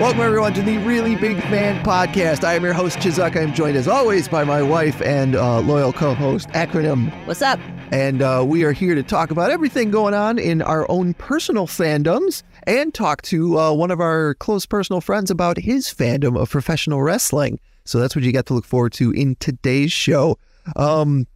[0.00, 2.42] Welcome, everyone, to the Really Big Fan Podcast.
[2.42, 3.36] I am your host, ChZuck.
[3.36, 7.12] I am joined, as always, by my wife and uh, loyal co host, Acronym.
[7.26, 7.60] What's up?
[7.92, 11.66] And uh, we are here to talk about everything going on in our own personal
[11.66, 16.48] fandoms and talk to uh, one of our close personal friends about his fandom of
[16.48, 17.60] professional wrestling.
[17.84, 20.38] So that's what you got to look forward to in today's show.
[20.76, 21.26] Um,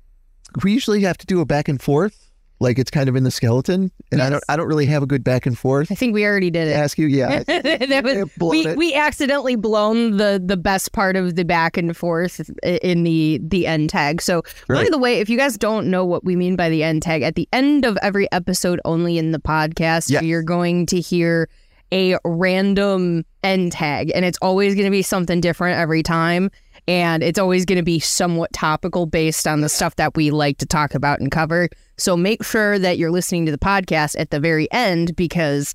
[0.62, 3.30] we usually have to do a back and forth like it's kind of in the
[3.30, 5.90] skeleton, and I don't I don't really have a good back and forth.
[5.90, 6.72] I think we already did it.
[6.72, 7.42] Ask you, yeah.
[8.02, 8.76] was, we it.
[8.76, 13.66] we accidentally blown the the best part of the back and forth in the the
[13.66, 14.22] end tag.
[14.22, 17.02] So by the way, if you guys don't know what we mean by the end
[17.02, 20.22] tag, at the end of every episode, only in the podcast, Yes.
[20.22, 21.48] you're going to hear
[21.92, 26.50] a random end tag, and it's always going to be something different every time.
[26.86, 30.58] And it's always going to be somewhat topical based on the stuff that we like
[30.58, 31.68] to talk about and cover.
[31.96, 35.72] So make sure that you're listening to the podcast at the very end because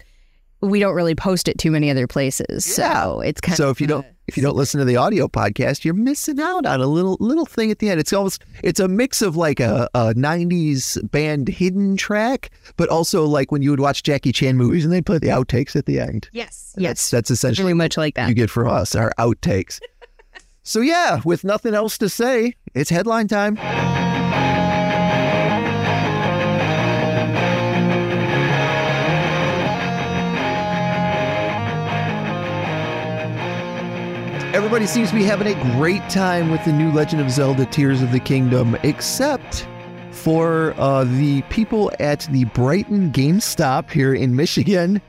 [0.61, 2.65] we don't really post it too many other places.
[2.65, 5.27] So it's kind of So if you don't if you don't listen to the audio
[5.27, 7.99] podcast, you're missing out on a little little thing at the end.
[7.99, 13.25] It's almost it's a mix of like a, a '90s band hidden track, but also
[13.25, 15.99] like when you would watch Jackie Chan movies and they play the outtakes at the
[15.99, 16.29] end.
[16.31, 18.29] yes, That's, yes, that's essentially very much like that.
[18.29, 19.79] you get from us our outtakes.
[20.69, 23.57] So yeah, with nothing else to say, it's headline time.
[34.53, 38.03] Everybody seems to be having a great time with the new Legend of Zelda Tears
[38.03, 39.67] of the Kingdom, except
[40.11, 45.01] for uh, the people at the Brighton GameStop here in Michigan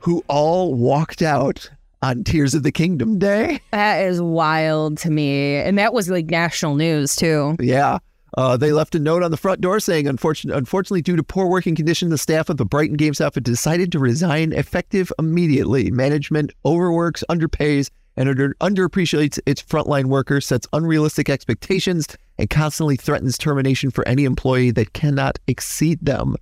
[0.00, 1.70] who all walked out
[2.02, 3.60] on Tears of the Kingdom Day.
[3.70, 7.56] that is wild to me, and that was like national news too.
[7.60, 7.98] Yeah.
[8.36, 11.48] Uh, they left a note on the front door saying, unfortunately, unfortunately, due to poor
[11.48, 15.90] working conditions, the staff of the Brighton GameStop had decided to resign effective immediately.
[15.90, 22.06] Management overworks, underpays, and under, underappreciates its frontline workers, sets unrealistic expectations,
[22.38, 26.36] and constantly threatens termination for any employee that cannot exceed them.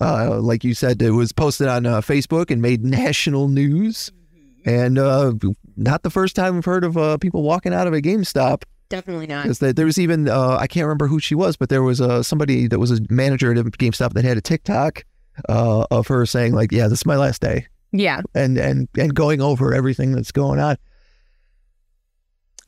[0.00, 4.10] Uh, like you said, it was posted on uh, Facebook and made national news.
[4.64, 5.32] And uh,
[5.76, 8.62] not the first time I've heard of uh, people walking out of a GameStop.
[8.88, 9.44] Definitely not.
[9.44, 12.00] Because there, there was even uh, I can't remember who she was, but there was
[12.00, 15.04] uh, somebody that was a manager at a GameStop that had a TikTok
[15.48, 19.14] uh, of her saying like, "Yeah, this is my last day," Yeah, and and and
[19.14, 20.76] going over everything that's going on.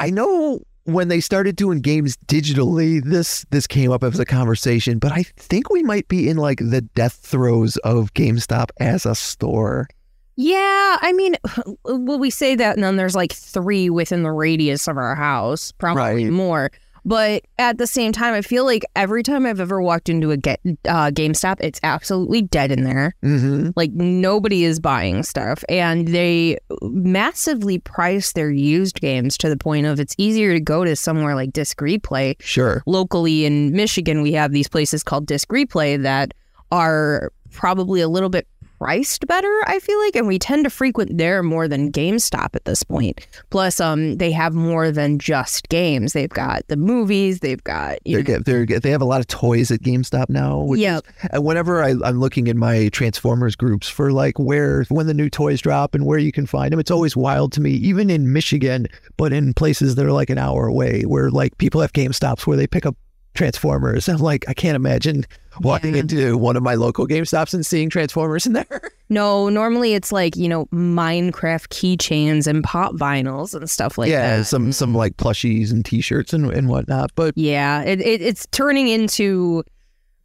[0.01, 4.99] I know when they started doing games digitally, this this came up as a conversation,
[4.99, 9.15] but I think we might be in like the death throes of GameStop as a
[9.15, 9.89] store.
[10.37, 10.99] Yeah.
[11.01, 11.37] I mean,
[11.85, 15.73] well, we say that, and then there's like three within the radius of our house,
[15.73, 16.33] probably Right.
[16.33, 16.71] more.
[17.07, 20.39] But at the same time, I feel like every time I've ever walked into a
[20.39, 23.15] get, uh, GameStop, it's absolutely dead in there.
[23.23, 23.73] Mm-hmm.
[23.77, 29.85] Like nobody is buying stuff, and they massively price their used games to the point
[29.87, 32.37] of it's easier to go to somewhere like Disc Replay.
[32.41, 32.83] Sure.
[32.87, 36.33] Locally in Michigan, we have these places called Disc Replay that
[36.73, 38.49] are probably a little bit
[38.85, 39.63] priced better.
[39.67, 43.27] I feel like, and we tend to frequent there more than GameStop at this point.
[43.49, 46.13] Plus, um, they have more than just games.
[46.13, 47.41] They've got the movies.
[47.41, 50.71] They've got you They're, they're, they have a lot of toys at GameStop now.
[50.75, 51.01] Yeah,
[51.31, 55.31] And whenever I, I'm looking in my Transformers groups for like where when the new
[55.31, 57.71] toys drop and where you can find them, it's always wild to me.
[57.71, 58.87] Even in Michigan,
[59.17, 62.47] but in places that are like an hour away, where like people have Game Stops
[62.47, 62.97] where they pick up
[63.35, 64.09] Transformers.
[64.09, 65.27] I'm like, I can't imagine
[65.61, 66.01] walking Yeah.
[66.01, 68.91] into one of my local Game Stops and seeing Transformers in there.
[69.11, 74.39] No, normally it's like, you know, Minecraft keychains and pop vinyls and stuff like yeah,
[74.39, 74.45] that.
[74.47, 74.97] some some mm.
[74.97, 77.11] like plushies and T-shirts and, and whatnot.
[77.15, 79.63] But Yeah, it, it, it's turning into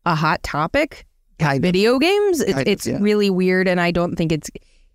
[0.05, 1.05] a hot topic.
[1.39, 2.97] kind of, Video games, it, Kind of, it's yeah.
[3.01, 4.49] really weird, and I don't think it's.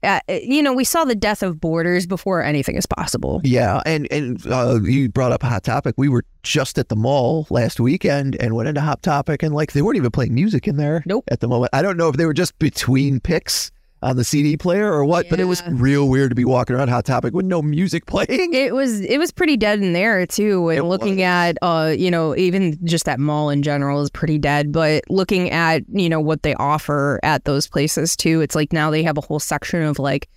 [0.04, 3.41] Uh, you know, we saw the death of borders before anything is possible.
[3.44, 5.94] Yeah, and and uh, you brought up Hot Topic.
[5.97, 9.72] We were just at the mall last weekend and went into Hot Topic, and like
[9.72, 11.03] they weren't even playing music in there.
[11.06, 11.24] Nope.
[11.28, 13.71] At the moment, I don't know if they were just between picks
[14.04, 16.89] on the CD player or what, but it was real weird to be walking around
[16.89, 18.53] Hot Topic with no music playing.
[18.53, 20.68] It was it was pretty dead in there too.
[20.68, 21.22] And It looking was.
[21.22, 24.71] at uh, you know, even just that mall in general is pretty dead.
[24.72, 28.91] But looking at, you know, what they offer at those places too, it's like now
[28.91, 30.28] they have a whole section of like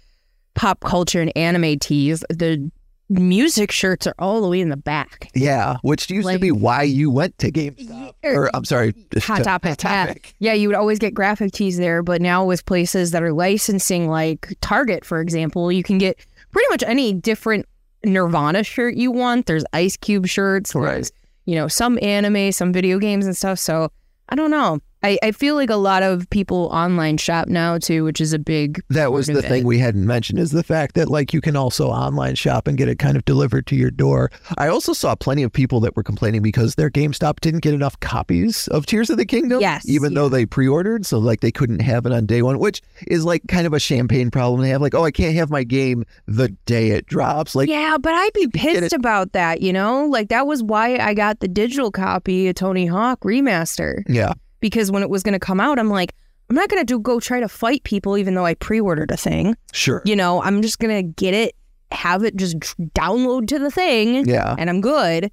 [0.56, 2.24] pop culture and anime tees.
[2.30, 2.72] The
[3.09, 5.30] music shirts are all the way in the back.
[5.33, 8.13] Yeah, which used to be why you went to GameStop.
[8.24, 9.81] Or I'm sorry, Hot to Topic.
[9.81, 10.06] Hot yeah.
[10.06, 10.36] Topic.
[10.39, 14.07] Yeah, you would always get graphic tees there, but now with places that are licensing,
[14.09, 16.18] like Target, for example, you can get
[16.51, 17.65] pretty much any different
[18.04, 19.45] Nirvana shirt you want.
[19.45, 20.94] There's Ice Cube shirts, Right.
[20.94, 21.12] there's,
[21.45, 23.59] you know, some anime, some video games and stuff.
[23.59, 23.89] So
[24.30, 24.80] I don't know.
[25.07, 28.39] I, I feel like a lot of people online shop now too, which is a
[28.39, 29.65] big That was the thing it.
[29.65, 32.89] we hadn't mentioned is the fact that like you can also online shop and get
[32.89, 34.31] it kind of delivered to your door.
[34.57, 37.98] I also saw plenty of people that were complaining because their GameStop didn't get enough
[38.01, 39.62] copies of Tears of the Kingdom.
[39.62, 42.81] Yes, Even though they pre-ordered, so like they couldn't have it on day one, which
[43.07, 44.81] is like kind of a champagne problem to have.
[44.81, 47.56] Like, oh, I can't have my game the day it drops.
[47.56, 50.06] Like, yeah, but I'd be pissed about that, you know?
[50.06, 54.04] Like that was why I got the digital copy of Tony Hawk Remaster.
[54.07, 56.13] yeah, Because when it was gonna come out, I'm like,
[56.50, 59.56] I'm not gonna do go try to fight people even though I pre-ordered a thing.
[59.74, 60.01] sure.
[60.06, 61.56] You know, I'm just gonna get it,
[61.92, 62.57] have it just
[62.94, 64.56] download to the thing, Yeah.
[64.57, 65.31] and I'm good.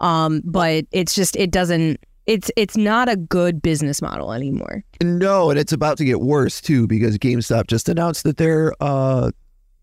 [0.00, 4.84] Um, but it's just it doesn't it's it's not a good business model anymore.
[5.02, 9.30] No, and it's about to get worse too because GameStop just announced that they're uh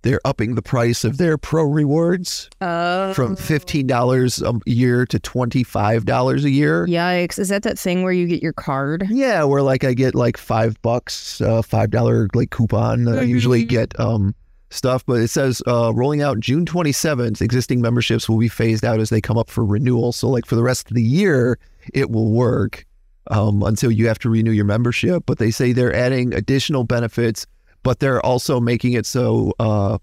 [0.05, 5.19] they're upping the price of their pro rewards Uh from fifteen dollars a year to
[5.19, 6.87] twenty five dollars a year.
[6.87, 7.37] Yikes.
[7.37, 9.05] Is that that thing where you get your card?
[9.09, 13.07] Yeah, where like I get like five bucks, uh, five dollar like coupon.
[13.09, 13.69] I usually Mhm.
[13.69, 14.33] get um
[14.69, 17.41] stuff, but it says uh, rolling out June twenty seventh.
[17.41, 20.11] Existing memberships will be phased out as they come up for renewal.
[20.11, 21.57] So like for the rest of the year,
[21.93, 22.85] it will work
[23.31, 25.23] um, until you have to renew your membership.
[25.25, 27.47] But they say they're adding additional benefits,
[27.85, 29.97] but they're also making it so uh,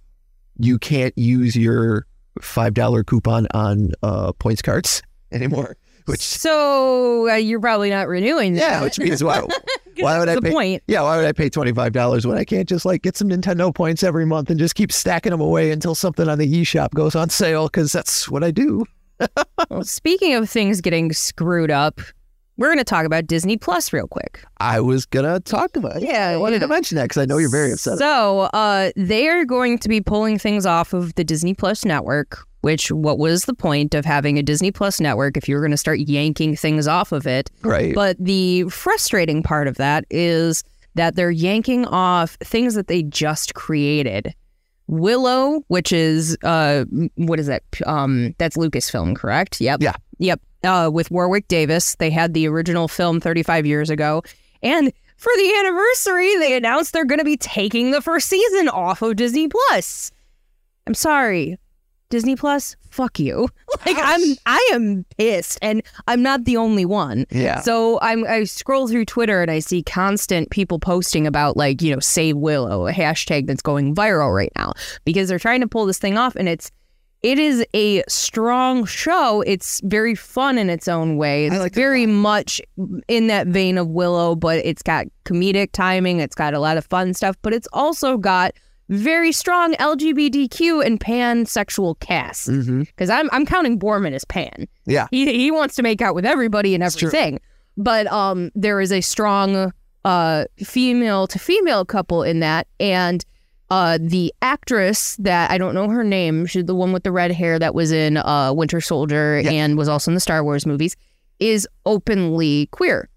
[0.58, 2.06] you can't use your
[2.40, 5.02] five dollar coupon on uh, points cards
[5.32, 5.76] anymore.
[6.06, 8.60] Which So uh, you're probably not renewing that.
[8.60, 9.40] yeah, which means why
[10.00, 10.50] why would I pay?
[10.50, 10.82] point?
[10.88, 13.28] Yeah, why would I pay twenty five dollars when I can't just like get some
[13.28, 16.90] Nintendo points every month and just keep stacking them away until something on the eShop
[16.94, 17.66] goes on sale?
[17.68, 18.84] Because that's what I do.
[19.70, 22.00] Well, speaking of things getting screwed up,
[22.56, 24.44] we're going to talk about Disney Plus real quick.
[24.58, 25.96] I was gonna talk about.
[25.96, 26.02] it.
[26.02, 27.98] Yeah, I wanted to mention that because I know you're very upset.
[27.98, 32.46] So, uh, they are going to be pulling things off of the Disney Plus network.
[32.60, 35.72] Which, what was the point of having a Disney Plus network if you were going
[35.72, 37.50] to start yanking things off of it?
[37.62, 37.92] right.
[37.92, 40.62] But the frustrating part of that is
[40.94, 44.32] that they're yanking off things that they just created.
[44.86, 46.84] Willow, which is uh,
[47.16, 47.62] what is that?
[47.86, 49.60] Um, that's Lucasfilm, correct?
[49.60, 49.82] Yep.
[49.82, 49.94] Yeah.
[50.22, 50.40] Yep.
[50.62, 54.22] Uh, with Warwick Davis, they had the original film 35 years ago,
[54.62, 59.02] and for the anniversary, they announced they're going to be taking the first season off
[59.02, 60.12] of Disney Plus.
[60.86, 61.58] I'm sorry,
[62.10, 62.76] Disney Plus.
[62.90, 63.48] Fuck you.
[63.84, 67.26] Like I'm, I am pissed, and I'm not the only one.
[67.32, 67.58] yeah.
[67.60, 71.92] So I'm I scroll through Twitter and I see constant people posting about like, you
[71.92, 75.84] know, save Willow, a hashtag that's going viral right now because they're trying to pull
[75.86, 76.70] this thing off and it's
[77.22, 79.42] it is a strong show.
[79.42, 81.46] It's very fun in its own way.
[81.46, 82.60] It's like very much
[83.08, 86.84] in that vein of Willow, but it's got comedic timing, it's got a lot of
[86.86, 88.52] fun stuff, but it's also got
[88.88, 92.46] very strong LGBTQ and pansexual casts.
[92.46, 94.66] hmm Because I'm I'm counting Boorman as pan.
[94.86, 95.06] Yeah.
[95.10, 97.40] He he wants to make out with everybody and everything.
[97.76, 99.72] But um there is a strong
[100.04, 103.24] uh female to female couple in that and
[103.72, 107.32] uh the actress that I don't know her name, she's the one with the red
[107.32, 109.50] hair that was in uh Winter Soldier Yeah.
[109.50, 110.94] and was also in the Star Wars movies,
[111.40, 113.08] is openly queer.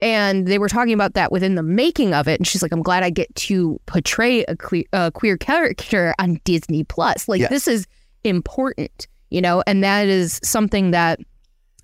[0.00, 2.40] And they were talking about that within the making of it.
[2.40, 6.40] And she's like, I'm glad I get to portray a queer, a queer character on
[6.42, 7.28] Disney Plus.
[7.28, 7.86] Like, this is
[8.24, 9.62] important, you know?
[9.64, 11.20] And that is something that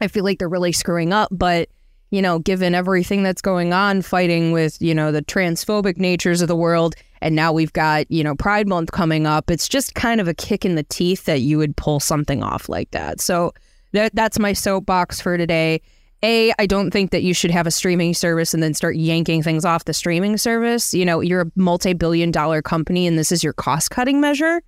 [0.00, 1.28] I feel like they're really screwing up.
[1.30, 1.68] But,
[2.10, 6.48] you know, given everything that's going on, fighting with, you know, the transphobic natures of
[6.48, 10.20] the world, and now we've got, you know, Pride Month coming up, it's just kind
[10.20, 13.20] of a kick in the teeth that you would pull something off like that.
[13.20, 13.52] So
[13.92, 15.80] that that's my soapbox for today.
[16.24, 19.42] A, I don't think that you should have a streaming service and then start yanking
[19.42, 20.92] things off the streaming service.
[20.92, 24.60] You know, you're a multi billion dollar company and this is your cost cutting measure.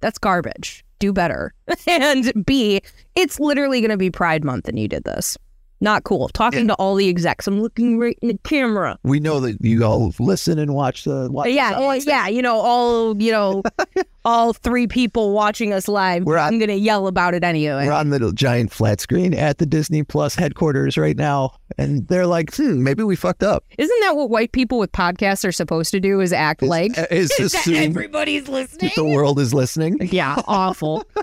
[0.00, 0.84] That's garbage.
[0.98, 1.54] Do better.
[1.86, 2.82] and B,
[3.14, 5.38] it's literally going to be Pride Month and you did this.
[5.80, 6.28] Not cool.
[6.30, 7.46] Talking to all the execs.
[7.46, 8.98] I'm looking right in the camera.
[9.04, 11.28] We know that you all listen and watch the.
[11.30, 13.62] Watch Yeah, well, yeah, you know, all, you know,
[14.24, 16.24] all three people watching us live.
[16.24, 17.86] We're on- I'm going to yell about it anyway.
[17.86, 22.26] We're on the giant flat screen at the Disney Plus headquarters right now, and they're
[22.26, 25.92] like, "Hmm, maybe we fucked up." Isn't that what white people with podcasts are supposed
[25.92, 28.88] to do is act Is, like is assume everybody's listening?
[28.88, 29.98] that the world is listening.
[30.10, 31.04] Yeah, awful.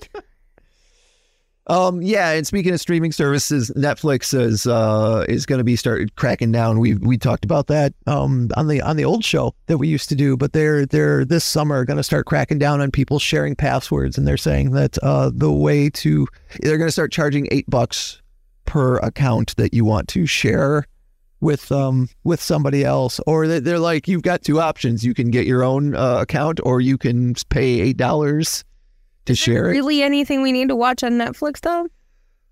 [1.67, 6.15] Um, yeah, and speaking of streaming services, Netflix is uh is going to be started
[6.15, 6.79] cracking down.
[6.79, 10.07] We we talked about that um on the on the old show that we used
[10.09, 13.55] to do, but they're they're this summer going to start cracking down on people sharing
[13.55, 16.27] passwords, and they're saying that uh the way to
[16.61, 18.21] they're going to start charging eight bucks
[18.65, 20.85] per account that you want to share
[21.39, 25.31] with um with somebody else, or they- they're like you've got two options: you can
[25.31, 28.63] get your own uh, account, or you can pay eight dollars
[29.25, 29.71] to share it.
[29.71, 31.87] really anything we need to watch on Netflix though?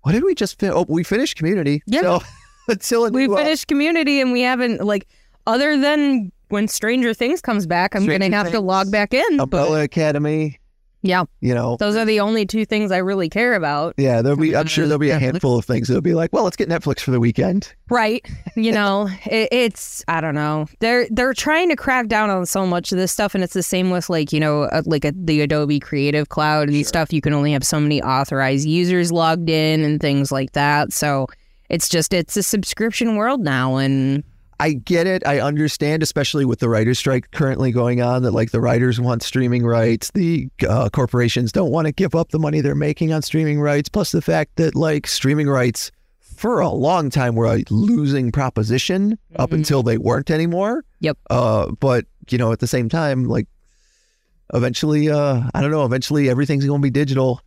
[0.02, 1.82] What did we just fin- Oh, we finished Community.
[1.86, 2.00] Yeah.
[2.02, 2.20] So
[2.68, 5.06] until we new, uh, finished Community, and we haven't like
[5.46, 9.36] other than when Stranger Things comes back, I'm Stranger gonna have to log back in.
[9.36, 10.58] But Umbrella Academy.
[11.04, 13.94] Yeah, You know, those are the only two things I really care about.
[13.98, 14.56] yeah, there'll be.
[14.56, 17.00] I'm sure there'll be a handful of things that'll be like, well, let's get Netflix
[17.00, 17.74] for the weekend.
[17.90, 18.26] Right.
[18.56, 20.66] You know, it, it's I don't know.
[20.80, 23.62] They're they're trying to crack down on so much of this stuff, and it's the
[23.62, 27.12] same with like you know uh, like a, the Adobe Creative Cloud and stuff.
[27.12, 30.92] You can only have so many authorized users logged in and things like that.
[30.92, 31.26] So
[31.68, 34.24] it's just it's a subscription world now, and
[34.60, 35.26] I get it.
[35.26, 39.22] I understand, especially with the writer's strike currently going on, that like the writers want
[39.22, 40.10] streaming rights.
[40.12, 43.88] The uh, corporations don't want to give up the money they're making on streaming rights.
[43.88, 49.18] Plus the fact that like streaming rights for a long time were a losing proposition
[49.36, 49.54] up Mhm.
[49.54, 50.84] until they weren't anymore.
[51.00, 51.18] Yep.
[51.30, 53.46] Uh, but you know, at the same time, like
[54.52, 55.84] eventually, uh, I don't know.
[55.84, 57.40] Eventually, everything's going to be digital.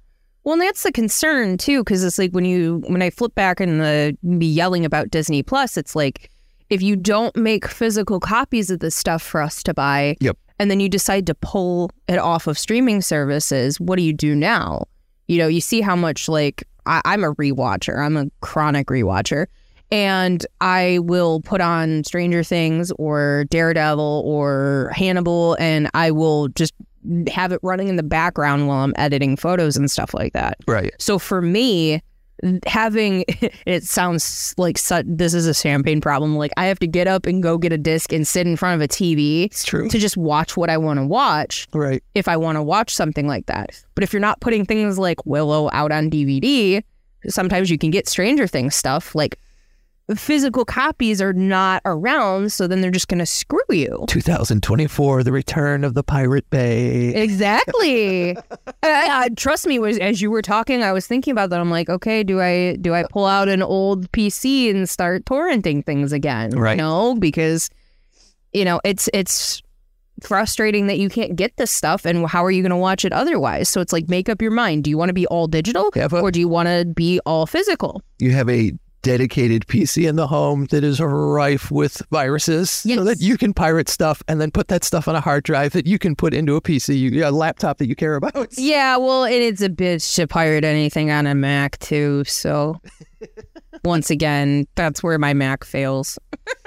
[0.43, 3.59] Well, and that's the concern too, because it's like when you when I flip back
[3.59, 6.29] and the be yelling about Disney Plus, it's like
[6.69, 10.37] if you don't make physical copies of this stuff for us to buy, Yep.
[10.59, 14.35] and then you decide to pull it off of streaming services, what do you do
[14.35, 14.83] now?
[15.27, 19.47] You know, you see how much like I, I'm a rewatcher, I'm a chronic rewatcher,
[19.91, 26.73] and I will put on Stranger Things or Daredevil or Hannibal, and I will just
[27.27, 30.57] have it running in the background while I'm editing photos and stuff like that.
[30.67, 30.93] Right.
[30.99, 32.01] So for me,
[32.65, 33.25] having
[33.65, 36.35] it sounds like such, this is a champagne problem.
[36.35, 38.75] Like I have to get up and go get a disc and sit in front
[38.75, 39.89] of a TV It's true.
[39.89, 42.03] to just watch what I want to watch Right.
[42.15, 43.83] if I want to watch something like that.
[43.95, 46.83] But if you're not putting things like Willow out on DVD,
[47.27, 49.39] sometimes you can get Stranger Things stuff like
[50.15, 54.05] physical copies are not around, so then they're just going to screw you.
[54.07, 57.13] 2024, the return of the Pirate Bay.
[57.13, 58.35] Exactly.
[58.83, 61.59] I, I- trust me, was as you were talking, I was thinking about that.
[61.59, 65.85] I'm like, okay, do I do I pull out an old PC and start torrenting
[65.85, 66.51] things again?
[66.51, 66.77] Right.
[66.77, 67.69] No, because
[68.53, 69.61] you know it's it's
[70.23, 73.13] frustrating that you can't get this stuff, and how are you going to watch it
[73.13, 73.69] otherwise?
[73.69, 74.83] So it's like, make up your mind.
[74.83, 77.45] Do you want to be all digital, a- or do you want to be all
[77.45, 78.01] physical?
[78.19, 83.05] you have a dedicated PC in the home that is rife with viruses so Yes.
[83.05, 85.87] that you can pirate stuff and then put that stuff on a hard drive that
[85.87, 88.47] you can put into a PC, a laptop that you care about.
[88.57, 92.23] Yeah, well, and it's a bitch to pirate anything on a Mac too.
[92.25, 92.81] So
[93.85, 96.17] once again, that's where my Mac fails.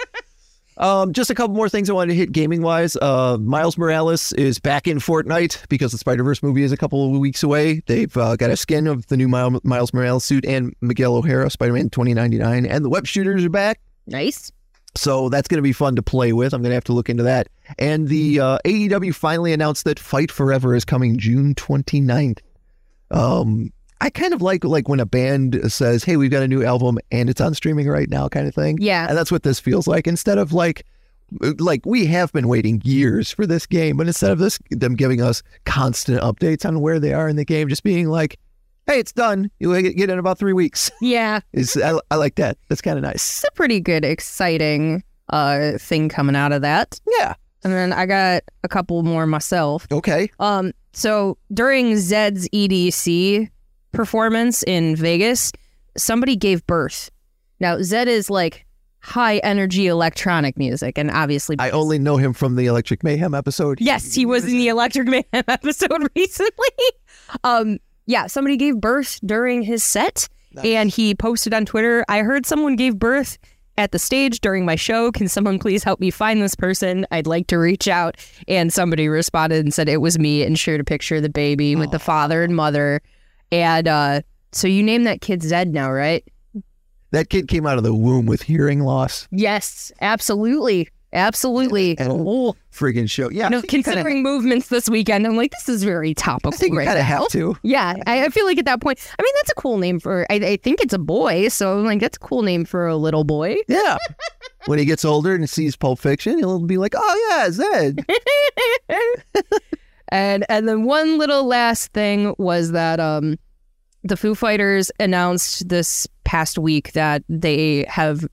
[0.80, 2.96] Um, just a couple more things I wanted to hit gaming wise.
[2.96, 7.04] Uh, Miles Morales is back in Fortnite because the Spider Verse movie is a couple
[7.04, 7.82] of weeks away.
[7.87, 11.75] They've uh, got a skin of the new Miles Morales suit and Miguel O'Hara, Spider
[11.75, 13.78] Man 2099, and the web shooters are back.
[14.06, 14.50] Nice.
[14.96, 16.54] So that's going to be fun to play with.
[16.54, 17.49] I'm going to have to look into that.
[17.78, 22.38] And the uh, AEW finally announced that Fight Forever is coming June 29th.
[23.10, 23.70] Um,
[24.00, 26.99] I kind of like like when a band says, "Hey, we've got a new album
[27.11, 28.78] and it's on streaming right now," kind of thing.
[28.80, 29.07] Yeah.
[29.09, 30.07] And that's what this feels like.
[30.07, 30.87] Instead of like,
[31.59, 35.21] like we have been waiting years for this game, but instead of this, them giving
[35.21, 38.38] us constant updates on where they are in the game, just being like,
[38.87, 39.50] "Hey, it's done.
[39.59, 41.40] You get in about three weeks." Yeah.
[41.52, 42.57] Is I, I like that.
[42.69, 43.42] That's kind of nice.
[43.42, 46.99] It's a pretty good, exciting uh thing coming out of that.
[47.19, 47.35] Yeah.
[47.62, 49.87] And then I got a couple more myself.
[49.92, 50.30] Okay.
[50.40, 53.50] Um, so during Zedd's EDC
[53.92, 55.52] performance in Vegas,
[55.97, 57.11] somebody gave birth.
[57.59, 58.66] Now Zedd is like
[59.00, 63.80] high energy electronic music, and obviously, I only know him from the Electric Mayhem episode.
[63.80, 66.68] yes, he was in the Electric Mayhem episode recently.
[67.44, 70.28] Um, yeah, somebody gave birth during his set,
[70.64, 72.04] and he posted on Twitter.
[72.09, 73.38] I heard someone gave birth
[73.78, 75.12] at the stage during my show.
[75.12, 77.06] Can someone please help me find this person?
[77.11, 78.16] I'd like to reach out.
[78.49, 81.76] And somebody responded and said it was me and shared a picture of the baby
[81.76, 83.00] with the father and mother.
[83.52, 86.25] And uh, so you name that kid Zedd now, right?
[87.12, 89.26] That kid came out of the womb with hearing loss.
[89.33, 90.88] Yes, absolutely.
[91.12, 91.99] Absolutely.
[91.99, 93.30] And a whole friggin' show.
[93.30, 93.47] Yeah.
[93.47, 96.14] You know, I think you kinda- considering movements this weekend, I'm like, this is very
[96.14, 97.57] topical I think right kind of have to.
[97.64, 100.25] Yeah, I, I feel like at that point, I mean, that's a cool name for.
[100.30, 102.97] I, I think it's a boy, so I'm like, that's a cool name for a
[102.97, 103.57] little boy.
[103.66, 103.97] Yeah.
[104.66, 108.07] when he gets older and sees Pulp Fiction, he'll be like, "Oh yeah, Zed."
[110.11, 113.37] and and then one little last thing was that um,
[114.05, 118.26] the Foo Fighters announced this past week that they have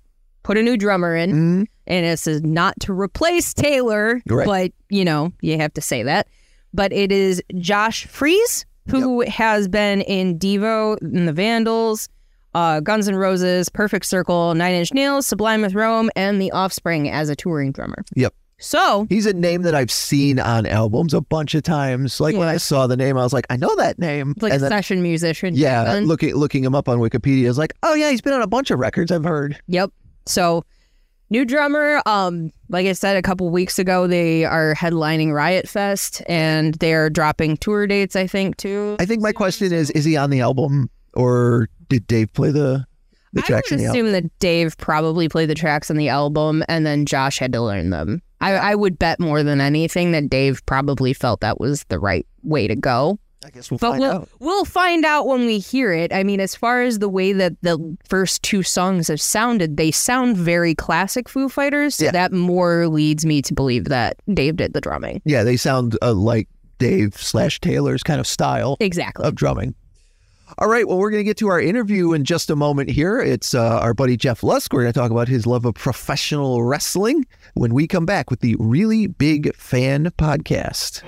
[0.44, 1.66] put a new drummer in, Mhm.
[1.88, 4.46] and this is not to replace Taylor, Right.
[4.46, 6.28] but you know you have to say that.
[6.74, 12.08] But it is Josh Freese who has been in Devo and the Vandals,
[12.56, 17.10] uh, Guns N' Roses, Perfect Circle, Nine Inch Nails, Sublime with Rome, and The Offspring
[17.10, 18.06] as a touring drummer.
[18.16, 18.34] Yep.
[18.60, 22.20] So He's a name that I've seen on albums a bunch of times.
[22.20, 24.54] Like when I saw the name, I was like, "I know that name." it's like
[24.54, 25.56] and a then, session musician.
[25.56, 28.42] yeah, looking looking him up on Wikipedia, I was like, "Oh yeah, he's been on
[28.42, 29.92] a bunch of records I've heard." Yep.
[30.26, 30.64] So
[31.30, 32.02] new drummer.
[32.08, 37.10] Um, like I said a couple weeks ago, they are headlining Riot Fest, and they're
[37.12, 38.16] dropping tour dates.
[38.16, 38.96] I think too.
[39.00, 42.86] I think my question is: Is he on the album, or did Dave play the
[43.34, 44.06] the I tracks would in the album?
[44.08, 47.62] assume that Dave probably played the tracks on the album, and then Josh had to
[47.62, 48.24] learn them.
[48.42, 52.26] I, I would bet more than anything that Dave probably felt that was the right
[52.44, 53.20] way to go.
[53.46, 54.30] I guess we'll But find we'll out.
[54.40, 56.12] we'll find out when we hear it.
[56.12, 59.92] I mean, as far as the way that the first two songs have sounded, they
[59.92, 61.96] sound very classic Foo Fighters.
[61.96, 62.12] So Yeah.
[62.12, 65.22] that more leads me to believe that Dave did the drumming.
[65.24, 66.48] Yeah, they sound uh, like
[66.80, 69.26] Dave slash Taylor's kind of style Exactly.
[69.26, 69.76] of drumming.
[70.58, 73.20] All right, well, we're going to get to our interview in just a moment here.
[73.20, 74.72] It's uh, our buddy Jeff Lusk.
[74.72, 78.40] We're going to talk about his love of professional wrestling when we come back with
[78.40, 81.04] the Really Big Fan podcast.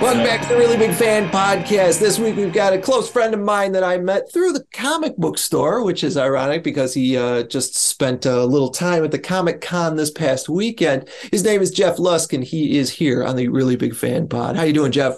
[0.00, 1.98] Welcome back to the Really Big Fan Podcast.
[1.98, 5.16] This week we've got a close friend of mine that I met through the comic
[5.16, 9.18] book store, which is ironic because he uh, just spent a little time at the
[9.18, 11.08] Comic Con this past weekend.
[11.32, 14.54] His name is Jeff Lusk, and he is here on the Really Big Fan Pod.
[14.54, 15.16] How you doing, Jeff?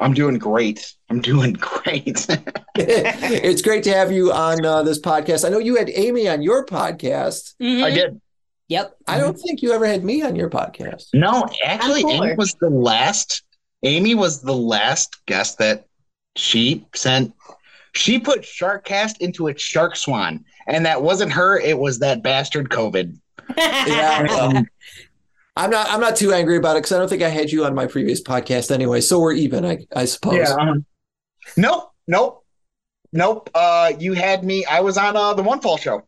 [0.00, 0.92] I'm doing great.
[1.08, 2.26] I'm doing great.
[2.74, 5.46] it's great to have you on uh, this podcast.
[5.46, 7.54] I know you had Amy on your podcast.
[7.60, 8.20] I did.
[8.68, 8.96] Yep.
[9.06, 11.10] I don't think you ever had me on your podcast.
[11.14, 13.44] No, actually, I'm Amy was the last.
[13.82, 15.86] Amy was the last guest that
[16.36, 17.32] she sent.
[17.94, 21.58] She put Sharkcast into a Shark Swan, and that wasn't her.
[21.58, 23.18] It was that bastard COVID.
[23.56, 24.64] Yeah, well,
[25.56, 25.88] I'm not.
[25.88, 27.86] I'm not too angry about it because I don't think I had you on my
[27.86, 29.00] previous podcast anyway.
[29.00, 30.50] So we're even, I, I suppose.
[30.50, 30.84] um,
[31.56, 31.92] Nope.
[32.08, 32.44] Nope.
[33.12, 33.48] Nope.
[33.54, 34.64] Uh, you had me.
[34.66, 36.02] I was on uh, the One Fall Show.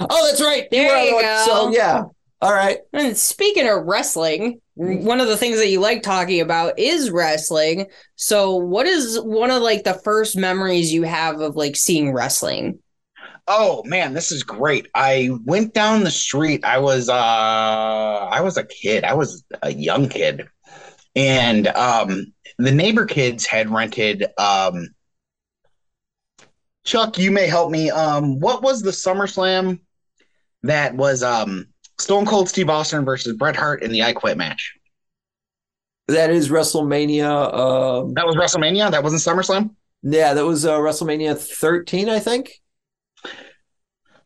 [0.00, 0.66] Oh, that's right.
[0.70, 1.44] There were you the one- go.
[1.46, 2.04] So yeah.
[2.40, 2.78] All right.
[2.94, 7.86] And speaking of wrestling, one of the things that you like talking about is wrestling.
[8.16, 12.78] So, what is one of like the first memories you have of like seeing wrestling?
[13.46, 14.86] Oh man, this is great.
[14.94, 16.64] I went down the street.
[16.64, 19.04] I was uh I was a kid.
[19.04, 20.48] I was a young kid.
[21.14, 24.88] And um the neighbor kids had rented um
[26.84, 27.90] Chuck, you may help me.
[27.90, 29.80] Um what was the SummerSlam
[30.62, 31.66] that was um
[31.98, 34.79] Stone Cold Steve Austin versus Bret Hart in the I Quit match?
[36.10, 37.54] That is WrestleMania.
[37.54, 38.90] Um, That was WrestleMania?
[38.90, 39.70] That wasn't SummerSlam?
[40.02, 42.50] yeah, that was uh, WrestleMania 13, I think.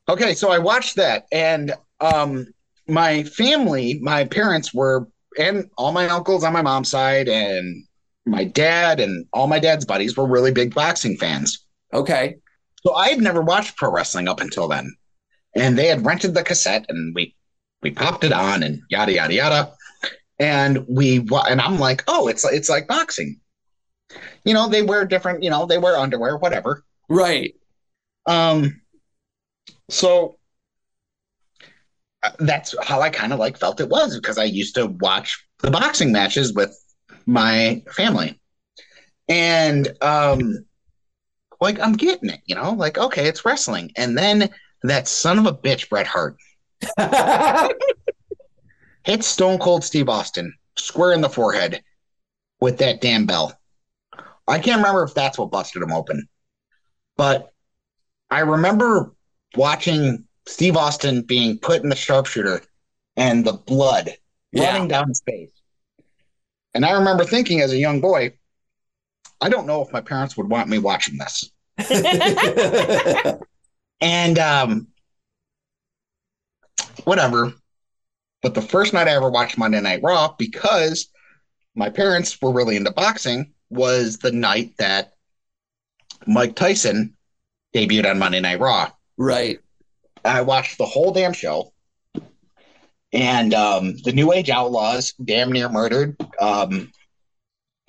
[0.08, 2.46] Okay, so I watched that, and um,
[2.86, 7.84] my family, my parents were, and all my uncles on my mom's side, and
[8.26, 11.66] my dad, and all my dad's buddies were really big boxing fans.
[11.92, 12.36] Okay.
[12.86, 14.94] So I had never watched pro wrestling up until then,
[15.56, 17.34] and they had rented the cassette, and we
[17.82, 19.72] we popped it on, and yada yada yada,
[20.38, 23.40] and we and I'm like, oh, it's it's like boxing.
[24.44, 26.84] You know, they wear different, you know, they wear underwear, whatever.
[27.08, 27.54] Right.
[28.26, 28.80] Um,
[29.88, 30.36] so
[32.22, 35.46] uh, that's how I kind of like felt it was because I used to watch
[35.60, 36.76] the boxing matches with
[37.26, 38.40] my family,
[39.28, 40.64] and um,
[41.60, 44.50] like I'm getting it, you know, like okay, it's wrestling, and then
[44.82, 46.36] that son of a bitch Bret Hart
[49.04, 51.82] hits Stone Cold Steve Austin square in the forehead
[52.60, 53.58] with that damn bell.
[54.48, 56.28] I can't remember if that's what busted him open,
[57.16, 57.52] but
[58.30, 59.12] I remember
[59.56, 62.60] watching Steve Austin being put in the sharpshooter
[63.16, 64.10] and the blood
[64.52, 64.72] Yeah.
[64.72, 65.50] running down his face.
[66.74, 68.32] And I remember thinking as a young boy,
[69.40, 71.50] I don't know if my parents would want me watching this.
[74.00, 74.88] And um
[77.04, 77.54] whatever.
[78.44, 81.08] But the first night I ever watched Monday Night Raw, because
[81.74, 85.14] my parents were really into boxing, was the night that
[86.26, 87.16] Mike Tyson
[87.74, 88.90] debuted on Monday Night Raw.
[89.16, 89.58] right.
[90.26, 91.72] I watched the whole damn show.
[93.14, 96.92] And um, the New Age Outlaws damn near murdered um,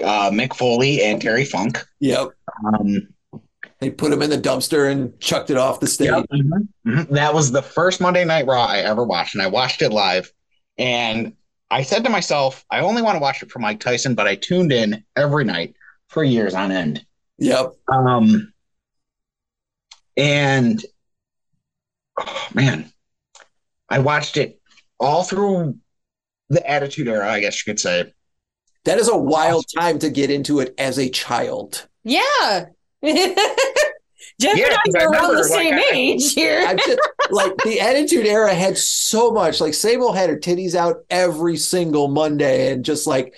[0.02, 1.86] uh, Mick Foley and Terry Funk.
[2.00, 2.30] Yep.
[2.66, 3.10] Um,
[3.80, 6.12] They put him in the dumpster and chucked it off the stage.
[6.12, 6.26] Yep.
[6.88, 7.10] Mhm.
[7.10, 10.32] That was the first Monday Night Raw I ever watched, and I watched it live.
[10.78, 11.34] And
[11.72, 14.36] I said to myself, I only want to watch it for Mike Tyson, but I
[14.36, 15.76] tuned in every night
[16.08, 17.06] for years on end.
[17.38, 17.74] Yep.
[17.88, 18.54] Um,
[20.16, 20.84] and
[22.20, 22.92] oh, man,
[23.90, 24.60] I watched it
[25.00, 25.78] all through
[26.50, 28.14] the Attitude Era, I guess you could say.
[28.86, 31.88] That is a wild time to get into it as a child.
[32.04, 32.66] Yeah.
[34.40, 36.66] Jeff Yeah, 'cause and I I are around remember, the like, same I- age here.
[36.68, 37.00] I just
[37.32, 39.62] like the Attitude Era had so much.
[39.62, 43.34] Like Sable had her titties out every single Monday, and just like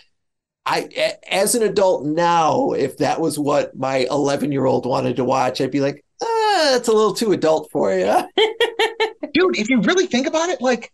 [0.65, 5.23] I, as an adult now, if that was what my 11 year old wanted to
[5.23, 8.05] watch, I'd be like, ah, that's a little too adult for you.
[9.33, 10.91] dude, if you really think about it, like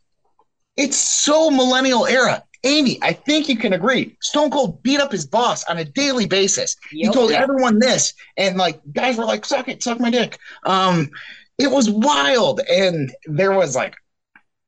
[0.78, 2.44] it's so millennial era.
[2.66, 4.16] Amy, I think you can agree.
[4.22, 6.76] Stone Cold beat up his boss on a daily basis.
[6.90, 7.42] he told Yeah.
[7.42, 11.10] everyone this, and like guys were like, "Suck it, suck my dick." Um,
[11.58, 13.96] it was wild, and there was like,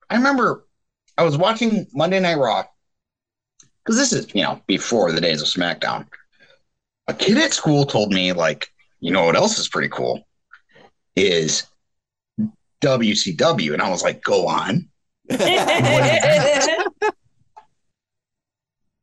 [0.09, 0.65] I remember
[1.17, 2.65] I was watching Monday Night Raw
[3.83, 6.05] because this is you know before the days of SmackDown.
[7.07, 8.67] A kid at school told me like,
[8.99, 10.27] you know what else is pretty cool
[11.15, 11.63] is
[12.81, 14.89] WCW, and I was like, go on.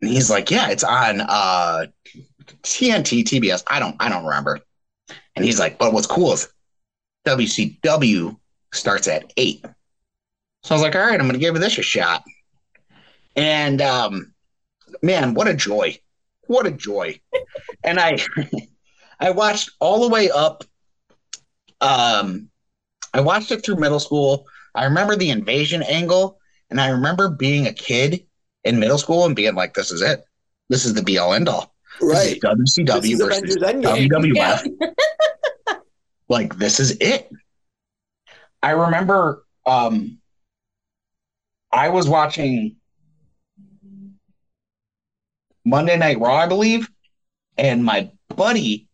[0.03, 1.87] And he's like, yeah, it's on uh,
[2.63, 3.63] TNT, TBS.
[3.69, 4.61] I don't, I don't remember.
[5.37, 6.53] And he's like, but what's cool is
[7.25, 8.37] WCW
[8.73, 9.65] starts at eight.
[10.65, 12.25] So I was like, all right, I'm going to give this a shot.
[13.37, 14.35] And um,
[15.03, 15.99] man, what a joy!
[16.49, 17.21] What a joy!
[17.85, 18.19] and I,
[19.21, 20.65] I watched all the way up.
[21.81, 22.51] Um,
[23.15, 24.47] I watched it through middle school.
[24.75, 26.39] I remember the invasion angle,
[26.71, 28.27] and I remember being a kid
[28.65, 30.25] in middle school and being like, "This is it.
[30.69, 31.75] This is the be all end all.
[32.01, 32.41] Right.
[32.41, 34.09] This is WCW This is versus Avengers Endgame.
[34.11, 35.79] WWF.
[36.29, 37.31] like this is it.
[38.63, 40.19] I remember um
[41.71, 42.77] I was watching
[45.65, 46.91] Monday Night Raw, I believe,
[47.57, 48.89] and my buddy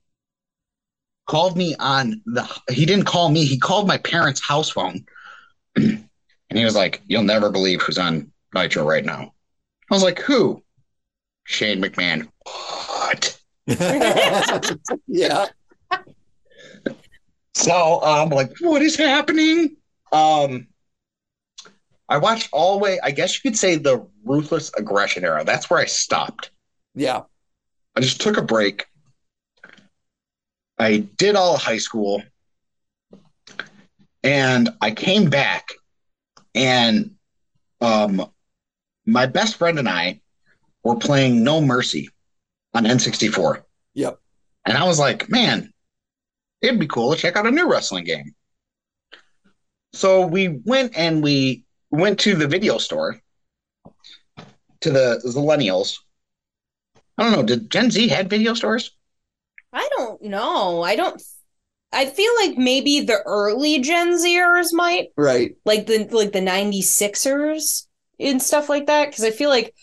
[1.26, 5.04] called me on the he didn't call me, he called my parents' house phone.
[5.76, 6.08] and
[6.50, 9.32] he was like, You'll never believe who's on Nitro right now.
[9.90, 10.62] I was like, Who?
[11.44, 12.28] Shane McMahon.
[12.44, 13.38] What?
[15.06, 15.46] yeah.
[17.54, 19.76] So I'm like, what is happening?
[20.12, 20.68] Um,
[22.08, 23.00] I watched all the way.
[23.02, 25.42] I guess you could say the ruthless aggression era.
[25.44, 26.50] That's where I stopped.
[26.94, 27.22] Yeah.
[27.96, 28.86] I just took a break.
[30.78, 32.22] I did all of high school,
[34.22, 35.70] and I came back,
[36.54, 37.16] and
[37.80, 38.30] um,
[39.08, 40.20] my best friend and I
[40.84, 42.10] were playing No Mercy
[42.74, 43.62] on N64.
[43.94, 44.18] Yep.
[44.66, 45.72] And I was like, man,
[46.60, 48.34] it'd be cool to check out a new wrestling game.
[49.94, 53.18] So we went and we went to the video store
[54.82, 55.96] to the millennials.
[57.16, 57.42] I don't know.
[57.42, 58.92] Did Gen Z had video stores?
[59.72, 60.82] I don't know.
[60.82, 61.20] I don't.
[61.90, 65.56] I feel like maybe the early Gen Zers might, Right.
[65.64, 67.86] like the like the '96ers
[68.18, 69.06] and stuff like that.
[69.10, 69.74] Because I feel like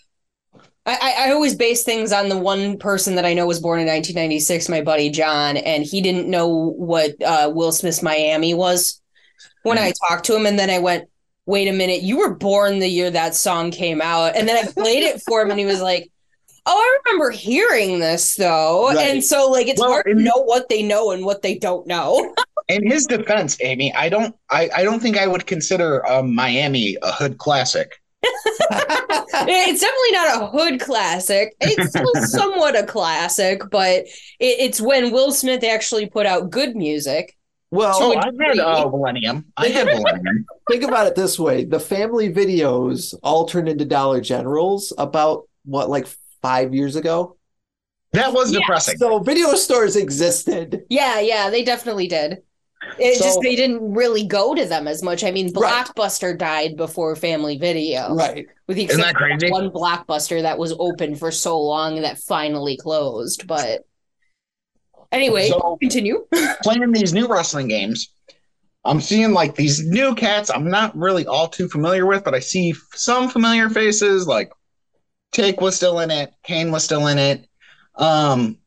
[0.86, 3.86] I, I always base things on the one person that I know was born in
[3.86, 9.00] 1996, my buddy John, and he didn't know what uh, Will Smith's Miami was
[9.64, 11.08] when I talked to him, and then I went,
[11.44, 14.70] "Wait a minute, you were born the year that song came out," and then I
[14.70, 16.10] played it for him, and he was like.
[16.68, 18.88] Oh, I remember hearing this though.
[18.88, 18.98] Right.
[19.10, 21.86] And so like it's Well, hard to know what they know and what they don't
[21.86, 22.34] know.
[22.68, 26.96] In his defense, Amy, I don't I, I don't think I would consider um, Miami
[27.02, 28.02] a hood classic.
[29.48, 31.56] It's definitely not a hood classic.
[31.60, 34.10] It's still somewhat a classic, but it,
[34.40, 37.36] it's when Will Smith actually put out good music.
[37.70, 39.52] Well, Oh, a I had uh, Millennium.
[39.56, 40.46] I had Millennium.
[40.70, 45.88] think about it this way the family videos all turned into Dollar Generals about what,
[45.90, 46.06] like
[46.42, 47.36] five years ago?
[48.12, 48.98] That was Yeah, depressing.
[48.98, 50.84] So video stores existed.
[50.88, 52.42] Yeah, yeah, they definitely did.
[52.98, 55.22] It So- just they didn't really go to them as much.
[55.24, 55.84] I mean, Right.
[55.86, 58.46] Blockbuster died before Family Video, Right.
[58.66, 59.52] with the Isn't that exception of crazy?
[59.52, 63.46] one Blockbuster that was open for so long that finally closed.
[63.46, 63.82] But
[65.12, 66.26] anyway, So- continue.
[66.62, 68.08] playing these new wrestling games,
[68.84, 72.40] I'm seeing like these new cats I'm not really all too familiar with, but I
[72.40, 74.26] see some familiar faces.
[74.26, 74.50] Like
[75.32, 77.46] Take was still in it, Kane was still in it,
[77.96, 78.58] um,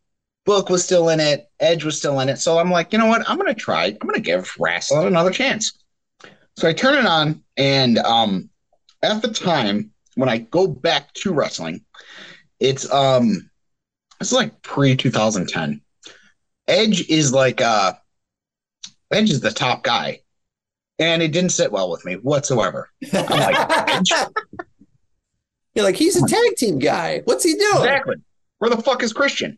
[0.46, 2.38] Book was still in it, Edge was still in it.
[2.38, 3.28] So I'm like, you know what?
[3.30, 3.86] I'm gonna try.
[3.86, 5.78] I'm gonna give wrestling another chance.
[6.58, 8.50] So I turn it on, and um,
[9.02, 11.84] at the time when I go back to wrestling,
[12.60, 13.50] it's um,
[14.20, 15.82] it's like pre 2010.
[16.68, 17.94] Edge is like uh
[19.12, 20.22] Edge is the top guy.
[21.00, 22.90] And it didn't sit well with me whatsoever.
[23.14, 24.12] I'm like, Edge?
[25.74, 27.22] You're like, he's a tag team guy.
[27.24, 27.78] What's he doing?
[27.78, 28.16] Exactly.
[28.58, 29.58] Where the fuck is Christian?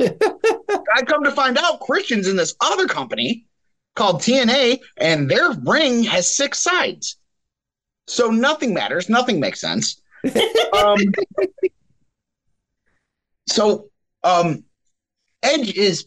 [0.00, 3.46] I come to find out Christian's in this other company
[3.94, 7.16] called TNA, and their ring has six sides.
[8.06, 9.08] So nothing matters.
[9.08, 10.00] Nothing makes sense.
[10.74, 10.98] Um,
[13.46, 13.90] so
[14.24, 14.64] um,
[15.42, 16.06] Edge is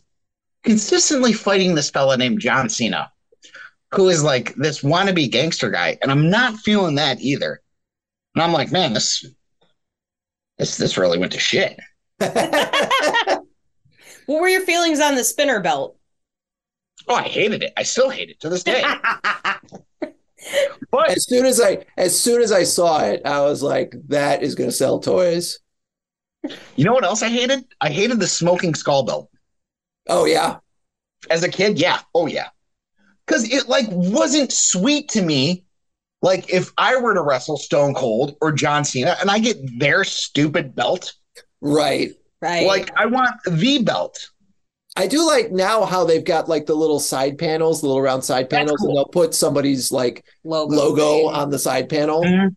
[0.63, 3.11] consistently fighting this fella named John Cena,
[3.93, 7.61] who is like this wannabe gangster guy, and I'm not feeling that either.
[8.33, 9.25] And I'm like, man, this
[10.57, 11.79] this this really went to shit.
[14.25, 15.97] What were your feelings on the spinner belt?
[17.07, 17.73] Oh, I hated it.
[17.77, 18.83] I still hate it to this day.
[20.91, 24.43] but as soon as I as soon as I saw it, I was like, that
[24.43, 25.59] is gonna sell toys.
[26.75, 27.65] you know what else I hated?
[27.81, 29.29] I hated the smoking skull belt.
[30.07, 30.57] Oh yeah.
[31.29, 31.99] As a kid, yeah.
[32.13, 32.49] Oh yeah.
[33.27, 35.65] Cause it like wasn't sweet to me.
[36.21, 40.03] Like if I were to wrestle Stone Cold or John Cena and I get their
[40.03, 41.13] stupid belt,
[41.61, 42.11] Right.
[42.41, 42.67] Right.
[42.67, 44.29] like I want the belt.
[44.97, 48.23] I do like now how they've got like the little side panels, the little round
[48.23, 48.89] side panels, cool.
[48.89, 50.75] and they'll put somebody's like logo.
[50.75, 52.23] logo on the side panel.
[52.23, 52.55] Mhm.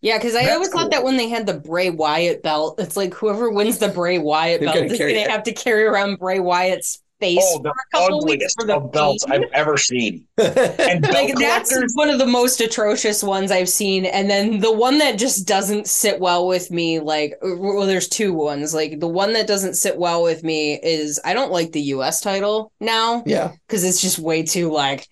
[0.00, 0.82] Yeah, because I That's always cool.
[0.82, 4.18] thought that when they had the Bray Wyatt belt, it's like whoever wins the Bray
[4.18, 7.62] Wyatt belt gonna is going to have to carry around Bray Wyatt's face Oh, for
[7.62, 9.24] the a couple weeks ugliest for the of belts.
[9.28, 10.26] I've ever seen.
[10.38, 14.72] And belt like that's one of the most atrocious ones I've seen, and then the
[14.72, 17.00] one that just doesn't sit well with me.
[17.00, 18.74] Like, well, there's two ones.
[18.74, 22.20] Like the one that doesn't sit well with me is I don't like the U.S.
[22.20, 23.52] title now yeah.
[23.66, 25.06] because it's just way too like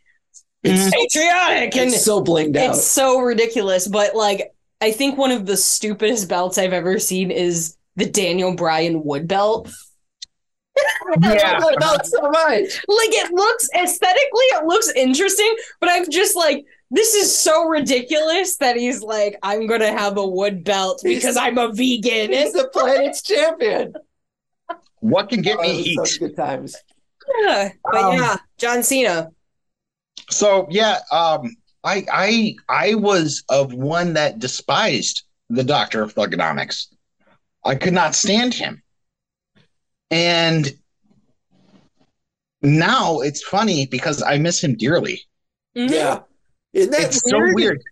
[0.62, 2.76] It's, patriotic and it's so blinged out.
[2.76, 3.88] it's so ridiculous.
[3.88, 8.54] But like, I think one of the stupidest belts I've ever seen is the Daniel
[8.54, 9.70] Bryan wood belt.
[11.22, 11.58] I Yeah.
[11.58, 12.84] love that belt so much.
[12.88, 18.56] Like it looks aesthetically, it looks interesting, but I'm just like, this is so ridiculous
[18.56, 22.32] that he's like, I'm gonna have a wood belt because I'm a vegan.
[22.32, 23.94] He's the planet's champion.
[25.00, 25.96] what can get Oh, me it heat?
[25.96, 26.84] such good times.
[27.40, 29.30] Yeah, but Um, yeah, John Cena.
[30.30, 36.86] So yeah, um, I I I was of one that despised the Doctor of Thuganomics.
[37.64, 38.83] I could not stand him,
[40.10, 40.72] and
[42.62, 45.20] now it's funny because I miss him dearly.
[45.76, 45.90] Mhm.
[45.90, 46.20] Yeah.
[46.72, 47.82] Isn't that It's so weird.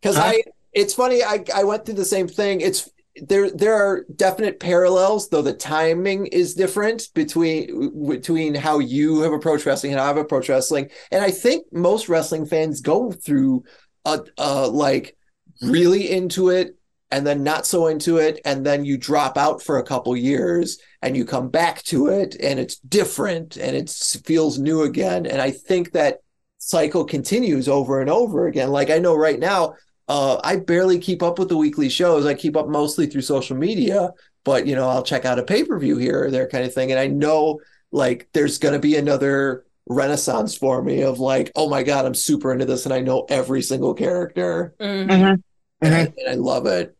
[0.00, 0.24] Because Huh?
[0.26, 1.22] I, it's funny.
[1.22, 2.60] I I went through the same thing.
[2.60, 3.50] It's there.
[3.50, 9.66] There are definite parallels, though the timing is different between between how you have approached
[9.66, 10.90] wrestling and I've approached wrestling.
[11.10, 13.64] And I think most wrestling fans go through
[14.04, 15.16] a, a like
[15.62, 16.76] really into it
[17.14, 20.80] and then not so into it and then you drop out for a couple years
[21.00, 23.88] and you come back to it and it's different and it
[24.26, 25.24] feels new again.
[25.24, 26.18] And i think that
[26.58, 28.70] cycle continues over and over again.
[28.70, 29.74] Like i know right now
[30.08, 32.26] uh, i barely keep up with the weekly shows.
[32.26, 34.10] I keep up mostly through social media
[34.42, 36.90] but you know i'll check out a pay-per-view here or there kind of thing.
[36.90, 37.60] And i know
[37.92, 42.14] like there's going to be another renaissance for me of like oh my god i'm
[42.14, 44.74] super into this and i know every single character.
[44.80, 45.42] Mhm.
[45.80, 46.93] and, I, and I love it.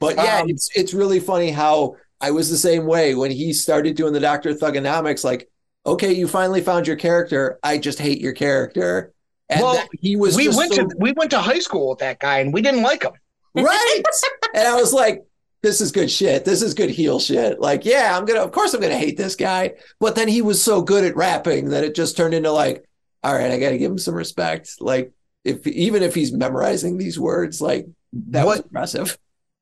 [0.00, 3.52] But yeah, Um, it's it's really funny how I was the same way when he
[3.52, 5.24] started doing the Doctor Thuganomics.
[5.24, 5.48] Like,
[5.84, 7.58] okay, you finally found your character.
[7.62, 9.12] I just hate your character.
[9.48, 11.98] And Well, he was we just went so- to we went to high school with
[12.00, 13.12] that guy, and we didn't like him.
[13.54, 14.02] right,
[14.54, 15.24] and I was like,
[15.62, 16.44] this is good shit.
[16.44, 17.58] This is good heel shit.
[17.58, 19.74] Like, yeah, I'm gonna, of course, I'm gonna hate this guy.
[19.98, 22.84] But then he was so good at rapping that it just turned into like,
[23.24, 24.74] all right, I got to give him some respect.
[24.80, 27.86] Like, if even if he's memorizing these words, like
[28.28, 29.16] that was impressive.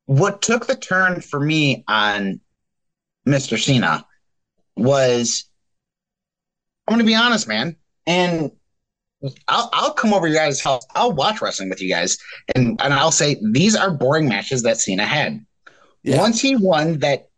[0.06, 2.40] What took the turn for me on
[3.26, 3.58] Mr.
[3.58, 4.06] Cena
[4.76, 5.44] was
[6.86, 7.76] I'm gonna be honest, man.
[8.06, 8.50] And
[9.48, 10.84] I'll I'll come over to your guys' house.
[10.94, 12.18] I'll watch wrestling with you guys,
[12.54, 15.44] and and I'll say these are boring matches that Cena had.
[16.02, 16.18] Yeah.
[16.18, 17.30] Once he won that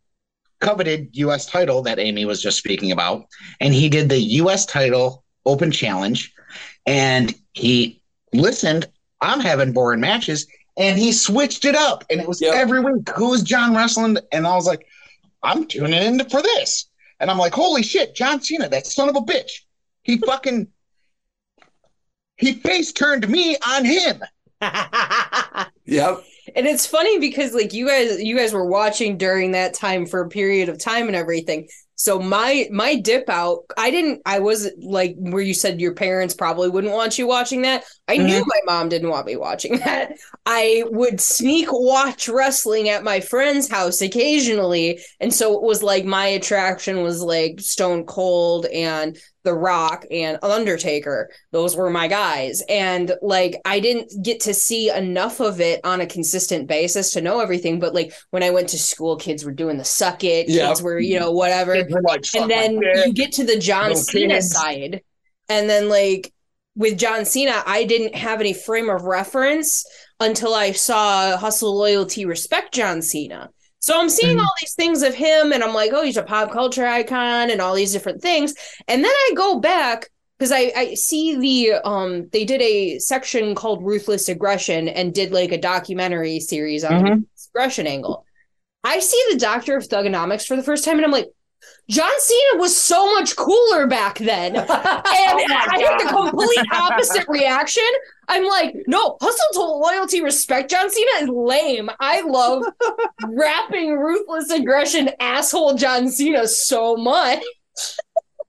[0.60, 1.46] coveted U.S.
[1.46, 3.26] title that Amy was just speaking about,
[3.60, 4.66] and he did the U.S.
[4.66, 6.32] title open challenge,
[6.86, 8.02] and he
[8.32, 8.86] listened.
[9.20, 12.54] I'm having boring matches, and he switched it up, and it was Yep.
[12.54, 13.08] every week.
[13.16, 14.18] Who's John wrestling?
[14.32, 14.86] And I was like,
[15.42, 16.88] I'm tuning in for this,
[17.20, 19.50] and I'm like, holy shit, John Cena, that son of a bitch.
[20.02, 20.68] He fucking
[22.38, 24.22] he face turned me on him.
[25.88, 26.24] Yep.
[26.56, 30.20] and it's funny because like you guys you guys were watching during that time for
[30.20, 34.70] a period of time and everything so my my dip out i didn't i was
[34.78, 37.84] like where you said your parents probably wouldn't want you watching that.
[38.08, 38.48] I knew mm-hmm.
[38.48, 40.12] my mom didn't want me watching that.
[40.44, 45.00] I would sneak watch wrestling at my friend's house occasionally.
[45.20, 50.38] And so it was like my attraction was like stone cold and the rock and
[50.42, 51.30] undertaker.
[51.52, 52.62] Those were my guys.
[52.68, 57.20] And like i didn't get to see enough of it on a consistent basis to
[57.20, 57.78] know everything.
[57.78, 60.68] But like when i went to school kids were doing the suck it Yeah.
[60.68, 63.88] kids were you know whatever Were like, and then dick." you get to the john
[63.88, 64.50] Little cena kids.
[64.50, 65.02] side
[65.48, 66.32] and then like
[66.74, 69.84] with john cena i didn't have any frame of reference
[70.20, 74.40] until i saw hustle loyalty respect john cena so i'm seeing Mhm.
[74.40, 77.60] all these things of him and i'm like oh he's a pop culture icon and
[77.60, 78.54] all these different things
[78.88, 83.54] and then i go back because I, I see the um they did a section
[83.54, 87.24] called ruthless aggression and did like a documentary series on the Mhm.
[87.54, 88.24] aggression angle
[88.84, 91.26] I see the Doctor of Thuganomics for the first time, and I'm like,
[91.88, 94.56] John Cena was so much cooler back then.
[95.16, 97.82] And I had the complete opposite reaction.
[98.28, 100.70] I'm like, no, hustle to loyalty, respect.
[100.70, 101.90] John Cena is lame.
[102.00, 102.64] I love
[103.28, 107.42] rapping ruthless aggression, asshole John Cena so much.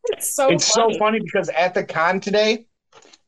[0.09, 0.93] it's so it's funny.
[0.93, 2.65] so funny because at the con today,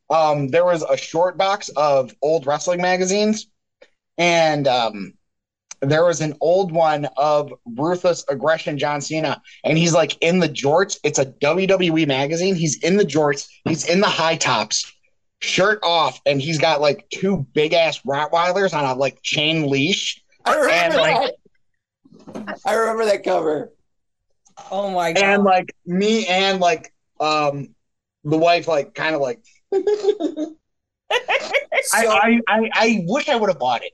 [0.09, 3.47] um, there was a short box of old wrestling magazines,
[4.17, 5.13] and um,
[5.81, 10.49] there was an old one of ruthless aggression John Cena, and he's like in the
[10.49, 10.97] jorts.
[11.03, 12.55] It's a WWE magazine.
[12.55, 13.47] He's in the jorts.
[13.65, 14.91] He's in the high tops,
[15.41, 20.21] shirt off, and he's got like two big ass Rottweilers on a like chain leash.
[20.45, 21.31] I remember And, like-
[22.33, 22.59] that.
[22.65, 23.71] I remember that cover.
[24.71, 25.23] Oh my god.
[25.23, 27.69] and like me and like um
[28.25, 29.41] the wife like kind of like
[29.73, 30.51] I,
[31.83, 33.93] So, I I I wish I would have bought it.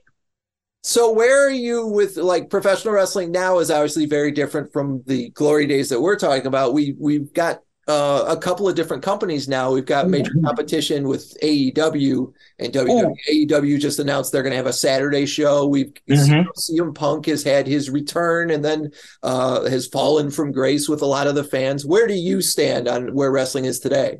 [0.86, 5.30] So where are you with like professional wrestling now is obviously very different from the
[5.30, 6.74] glory days that we're talking about.
[6.74, 9.72] We we've got uh, a couple of different companies now.
[9.72, 13.14] We've got major competition with AEW and WWE.
[13.28, 15.66] AEW just announced they're going to have a Saturday show.
[15.66, 16.46] We've Mhm.
[16.56, 18.92] CM Punk has had his return and then
[19.24, 21.84] uh, has fallen from grace with a lot of the fans.
[21.84, 24.18] Where do you stand on where wrestling is today?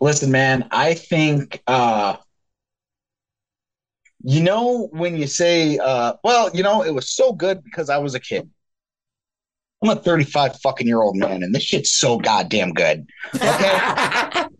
[0.00, 2.16] Listen, man, I think uh
[4.28, 7.98] you know when you say uh well, you know, it was so good because I
[7.98, 8.50] was a kid.
[9.82, 13.06] I'm a 35 fucking year old man and this shit's so goddamn good.
[13.34, 14.44] Okay.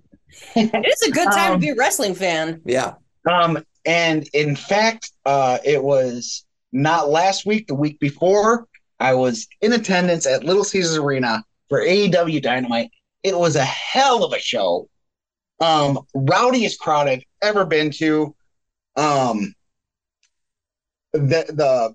[0.58, 2.60] It's a good time Um, to be a wrestling fan.
[2.64, 2.94] yeah.
[3.30, 8.66] Um, and in fact, uh, it was not last week, the week before.
[8.98, 12.90] I was in attendance at Little Caesars Arena for AEW Dynamite.
[13.22, 14.88] It was a hell of a show.
[15.60, 18.34] Um, rowdiest crowd I've ever been to.
[18.96, 19.54] Um,
[21.18, 21.94] the the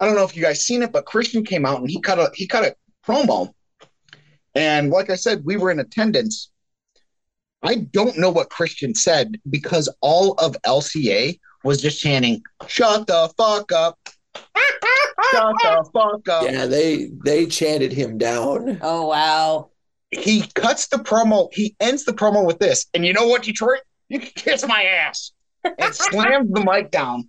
[0.00, 2.18] I don't know if you guys seen it, but Christian came out and he cut
[2.18, 3.52] a he cut a promo.
[4.54, 6.50] And like I said, we were in attendance.
[7.62, 13.32] I don't know what Christian said because all of LCA was just chanting, "Shut the
[13.36, 13.98] fuck up!
[14.34, 18.78] Shut the fuck up!" Yeah, they they chanted him down.
[18.80, 19.70] Oh wow.
[20.10, 21.52] He cuts the promo.
[21.52, 23.80] He ends the promo with this, and you know what, Detroit?
[24.08, 25.32] You can kiss my ass,
[25.64, 27.28] and slams the mic down.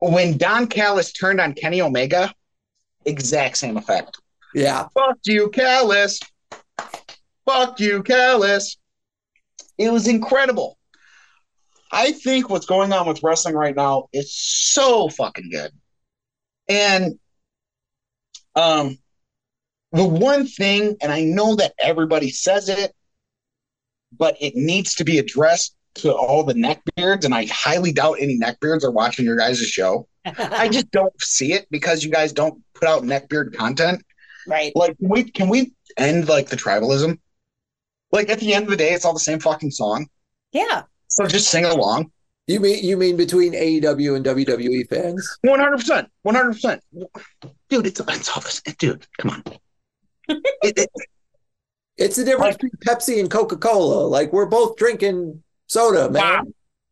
[0.00, 2.32] When Don Callis turned on Kenny Omega,
[3.04, 4.18] exact same effect.
[4.54, 4.88] Yeah.
[4.94, 6.20] Fuck you, Callis.
[7.44, 8.76] Fuck you, Callis.
[9.76, 10.78] It was incredible.
[11.90, 15.72] I think what's going on with wrestling right now is so fucking good.
[16.68, 17.18] And
[18.54, 18.98] um
[19.92, 22.92] the one thing, and I know that everybody says it,
[24.16, 28.38] but it needs to be addressed to all the neckbeards, and I highly doubt any
[28.38, 30.06] neckbeards are watching your guys' show.
[30.24, 34.02] I just don't see it because you guys don't put out neckbeard content
[34.46, 34.72] right.
[34.74, 37.18] like can we can we end like the tribalism
[38.12, 40.06] like at the end of the day it's all the same fucking song
[40.52, 40.82] Yeah.
[41.08, 42.10] so just sing along
[42.46, 45.38] You mean you mean between AEW and WWE fans?
[45.46, 46.80] 100% 100%
[47.70, 49.42] dude it's, it's all this dude come on
[50.62, 50.90] it, it,
[51.96, 54.06] It's the difference between Pepsi and Coca Cola.
[54.06, 56.22] Like we're both drinking soda, man.
[56.22, 56.42] wow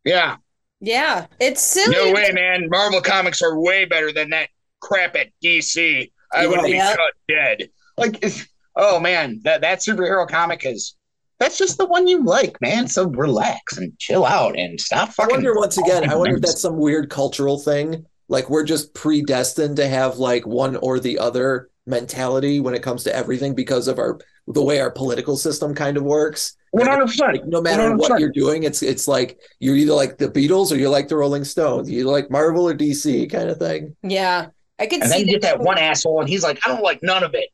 [0.04, 0.36] yeah
[0.80, 1.26] Yeah.
[1.40, 1.94] It's silly.
[1.94, 4.48] no way man marvel comics are way better than that
[4.80, 6.94] crap at dc i would be Yeah.
[6.94, 10.94] cut dead like it's, oh man that that superhero comic is
[11.38, 15.26] that's just the one you like man so relax and chill out and stop I
[15.26, 16.08] wonder once again.
[16.08, 18.06] I wonder if that's some weird cultural thing.
[18.28, 23.04] Like we're just predestined to have like one or the other mentality when it comes
[23.04, 24.18] to everything because of our
[24.48, 26.56] the way our political system kind of works.
[26.74, 28.20] 100% no matter what 100%.
[28.20, 31.44] you're doing, it's it's like you're either like the Beatles or you're like the Rolling
[31.44, 31.90] Stones.
[31.90, 33.96] You like Marvel or DC kind of thing.
[34.02, 34.48] Yeah.
[34.78, 36.82] I could And see then you get that one asshole, and he's like, I don't
[36.82, 37.48] like none of it.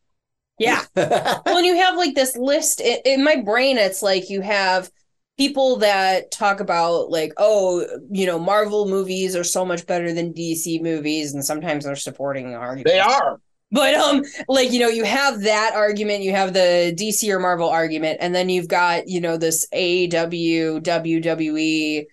[0.58, 0.84] Yeah.
[0.96, 3.78] well, and you have like this list in, in my brain.
[3.78, 4.90] It's like you have
[5.38, 10.34] people that talk about like, oh, you know, Marvel movies are so much better than
[10.34, 12.90] DC movies, and sometimes they're supporting arguments.
[12.90, 13.40] They are.
[13.72, 17.70] But um, like you know, you have that argument, you have the DC or Marvel
[17.70, 22.04] argument, and then you've got you know this AEW, WWE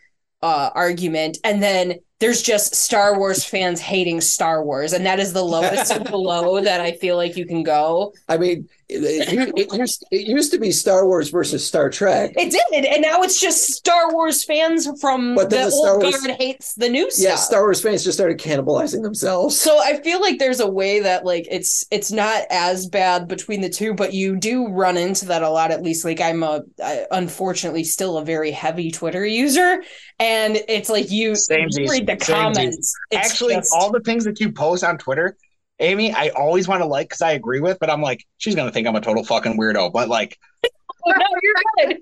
[0.42, 5.32] uh argument, and then there's just Star Wars fans hating Star Wars, and that is
[5.34, 8.14] the lowest of the low that I feel like you can go.
[8.28, 12.32] I mean, it, it, it used, it used to be Star Wars versus Star Trek.
[12.36, 16.04] It did, and now it's just Star Wars fans from But the the Star old
[16.04, 17.36] Wars- guard hates the new Yeah.
[17.36, 19.60] Star Wars fans just started cannibalizing themselves.
[19.62, 23.62] So I feel like there's a way that like it's it's not as bad between
[23.62, 25.72] the two, but you do run into that a lot.
[25.72, 29.84] At least like I'm a I, unfortunately still a very heavy Twitter user,
[30.20, 31.88] and it's like you Samesies.
[32.18, 32.94] The comments.
[33.14, 35.36] Actually, just- all the things that you post on Twitter,
[35.80, 38.72] Amy, I always want to like because I agree with, but I'm like, she's gonna
[38.72, 39.92] think I'm a total fucking weirdo.
[39.94, 41.98] But like, no, you're good.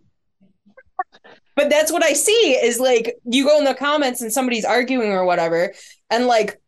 [1.55, 2.31] But that's what I see
[2.61, 5.73] is like you go in the comments and somebody's arguing or whatever,
[6.09, 6.59] and like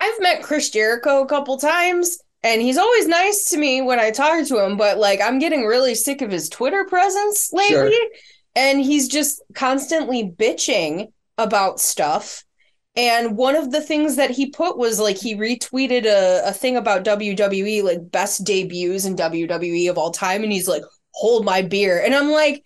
[0.00, 4.10] I've met Chris Jericho a couple times, and he's always nice to me when I
[4.10, 4.76] talk to him.
[4.76, 8.08] But like I'm getting really sick of his Twitter presence lately, Sure.
[8.54, 12.42] and he's just constantly bitching about stuff.
[12.96, 16.76] And one of the things that he put was like he retweeted a, a thing
[16.76, 20.42] about WWE, like best debuts in WWE of all time.
[20.42, 20.82] And he's like,
[21.12, 22.02] hold my beer.
[22.02, 22.64] And I'm like,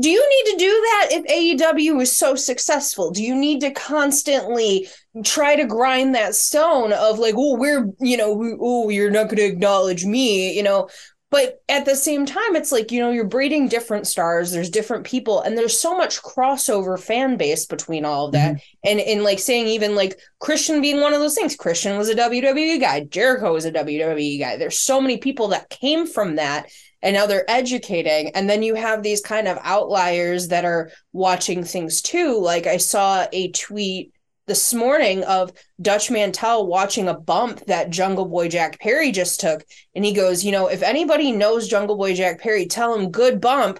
[0.00, 3.10] do you need to do that if AEW is so successful?
[3.10, 4.88] Do you need to constantly
[5.24, 9.38] try to grind that stone of like, oh, we're, you know, oh, you're not going
[9.38, 10.88] to acknowledge me, you know?
[11.30, 15.04] But at the same time, it's like, you know, you're breeding different stars, there's different
[15.04, 18.54] people, and there's so much crossover fan base between all of that.
[18.54, 18.88] Mm-hmm.
[18.90, 21.54] And and like saying even like Christian being one of those things.
[21.54, 24.56] Christian was a WWE guy, Jericho was a WWE guy.
[24.56, 26.70] There's so many people that came from that
[27.02, 31.62] and now they're educating and then you have these kind of outliers that are watching
[31.62, 34.12] things too like i saw a tweet
[34.48, 39.64] this morning of dutch mantell watching a bump that jungle boy jack perry just took.
[39.94, 43.40] And he goes you know if anybody knows jungle boy jack perry tell him good
[43.40, 43.78] bump.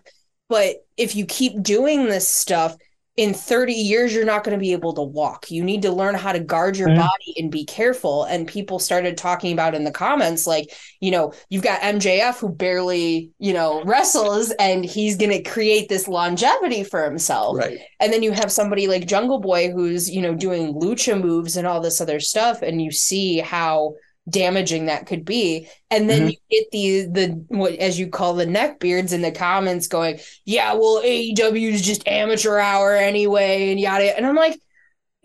[0.49, 2.77] But if you keep doing this stuff
[3.19, 6.15] in 30 years you're not going to be able to walk you need to learn
[6.15, 6.97] how to guard your Mhm.
[6.97, 11.33] body and be careful and people started talking about in the comments like you know
[11.51, 16.85] you've got mjf who barely you know wrestles and he's going to create this longevity
[16.85, 17.81] for himself Right.
[17.99, 21.67] and then you have somebody like jungle boy who's you know doing lucha moves and
[21.67, 23.95] all this other stuff and you see how
[24.31, 26.33] damaging that could be and then Mhm.
[26.33, 30.19] you get the the what as you call the neck beards in the comments going
[30.45, 34.59] yeah well AEW is just amateur hour anyway and yada and I'm like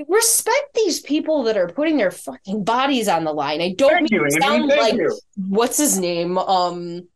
[0.08, 4.12] respect these people that are putting their fucking bodies on the line I don't thank
[4.12, 4.42] mean you, Amy.
[4.42, 5.20] sound Thank like you.
[5.50, 7.08] what's his name um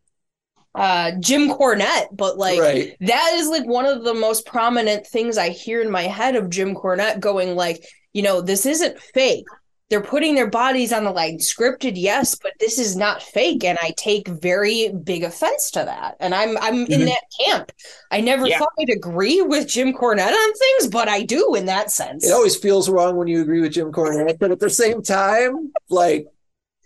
[0.75, 2.95] uh Jim Cornette but like right.
[3.01, 6.49] that is like one of the most prominent things I hear in my head of
[6.51, 7.83] Jim Cornette going like,
[8.13, 9.45] you know, this isn't fake.
[9.89, 11.37] They're putting their bodies on the line.
[11.37, 13.63] Scripted, yes, but this is not fake.
[13.63, 16.17] And I take very big offense to that.
[16.19, 17.05] And I'm I'm in Mhm.
[17.05, 17.71] that camp.
[18.11, 18.59] I never Yeah.
[18.59, 22.25] thought I'd agree with Jim Cornette on things, but I do in that sense.
[22.27, 25.71] It always feels wrong when you agree with Jim Cornette, but at the same time,
[25.89, 26.27] like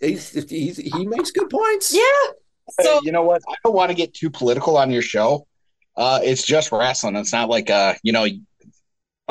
[0.00, 1.92] he's, he's he makes good points.
[1.92, 2.02] yeah.
[2.78, 3.42] Hey, So you know what?
[3.48, 5.48] I don't want to get too political on your show.
[5.96, 7.16] Uh, it's just wrestling.
[7.16, 8.26] It's not like uh, you know,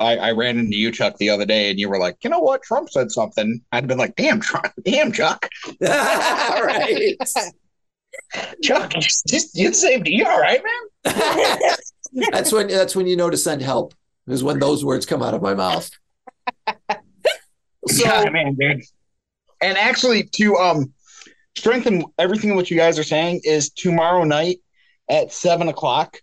[0.01, 2.39] I, I ran into you, Chuck, the other day, and you were like, you know
[2.39, 2.63] what?
[2.63, 3.61] Trump said something.
[3.71, 7.15] I'd been like, damn, Trump, damn, Chuck, all right.
[8.63, 10.07] Chuck, you just you saved.
[10.07, 11.13] You all right, man?
[12.31, 13.93] that's when that's when you know to send help.
[14.27, 15.89] Is when those words come out of my mouth.
[16.67, 16.95] So
[18.05, 18.83] yeah, man, dude.
[19.61, 20.93] And actually, to um
[21.55, 24.57] strengthen everything what you guys are saying is tomorrow night
[25.09, 26.17] at seven o'clock.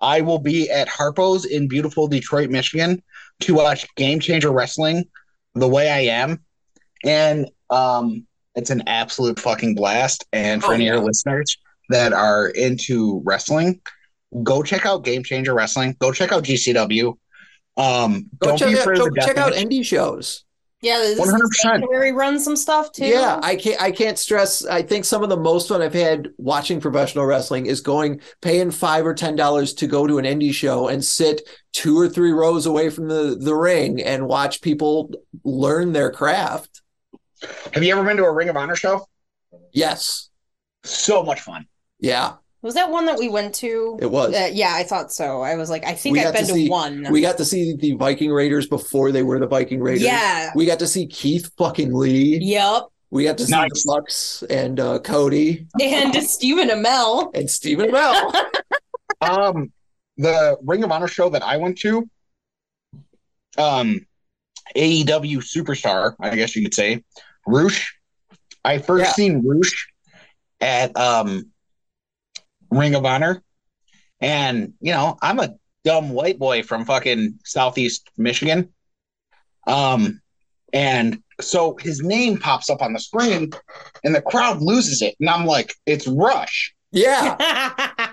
[0.00, 3.02] I will be at Harpo's in beautiful Detroit, Michigan,
[3.42, 5.04] to watch Game Changer Wrestling
[5.54, 6.42] the way I am,
[7.04, 10.26] and um, it's an absolute fucking blast.
[10.32, 10.98] And for Oh, any of yeah.
[11.00, 11.56] your listeners
[11.90, 13.80] that are into wrestling,
[14.42, 15.96] go check out Game Changer Wrestling.
[15.98, 17.16] Go check out GCW.
[17.76, 20.44] Um, go don't check be afraid go of the check out indie shows.
[20.82, 21.40] Yeah, this 100%.
[21.54, 23.06] Sanctuary runs some stuff too.
[23.06, 24.66] Yeah, I can't I can't stress.
[24.66, 28.70] I think some of the most fun I've had watching professional wrestling is going paying
[28.70, 32.32] five or ten dollars to go to an indie show and sit two or three
[32.32, 35.10] rows away from the the ring and watch people
[35.44, 36.82] learn their craft.
[37.72, 39.06] Have you ever been to a Ring of Honor show?
[39.72, 40.28] Yes,
[40.84, 41.66] So much fun.
[42.00, 43.98] yeah, Was that one that we went to?
[44.00, 44.32] it was.
[44.34, 45.42] Uh, yeah, I thought so.
[45.42, 47.06] I was like, I think We I've got to been to, one.
[47.10, 50.02] We got to see the Viking Raiders before they were the Viking Raiders.
[50.04, 50.50] yeah.
[50.54, 52.38] We got to see Keith fucking Lee.
[52.40, 52.84] Yep.
[53.10, 53.82] We got to see Nice.
[53.82, 57.34] the Bucks and uh, Cody And Stephen Amell.
[57.34, 58.32] and Stephen Amell.
[59.20, 59.70] Um,
[60.16, 62.08] the Ring of Honor show that I went to,
[63.56, 64.04] um,
[64.76, 67.04] AEW superstar, I guess you could say,
[67.46, 67.92] Roosh.
[68.64, 69.12] I first Yeah.
[69.12, 69.86] seen Roosh
[70.60, 71.51] at um
[72.72, 73.42] Ring of Honor,
[74.20, 75.54] and you know I'm a
[75.84, 78.72] dumb white boy from fucking Southeast Michigan,
[79.66, 80.20] um,
[80.72, 83.50] and so his name pops up on the screen,
[84.04, 86.74] and the crowd loses it, and I'm like, it's Rush.
[86.90, 87.36] Yeah,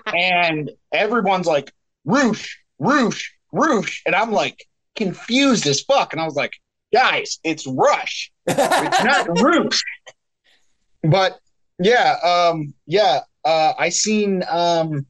[0.14, 1.72] and everyone's like
[2.04, 4.64] roosh roosh roosh and i'm like
[4.96, 6.12] confused as fuck.
[6.12, 6.52] And i was like
[6.92, 8.32] guys it's rush.
[8.46, 9.80] It's not roosh
[11.02, 11.38] but
[11.78, 15.06] yeah um yeah uh i seen um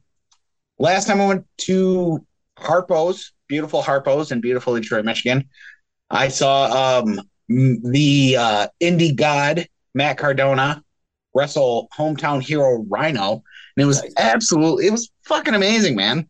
[0.79, 2.25] last time i went to
[2.57, 5.47] harpo's beautiful harpo's in beautiful detroit michigan
[6.13, 10.83] I saw um the uh, indie god Matt Cardona
[11.33, 13.31] wrestle hometown hero Rhino,
[13.75, 14.13] and it was Nice.
[14.17, 16.29] absolutely it was fucking amazing, man.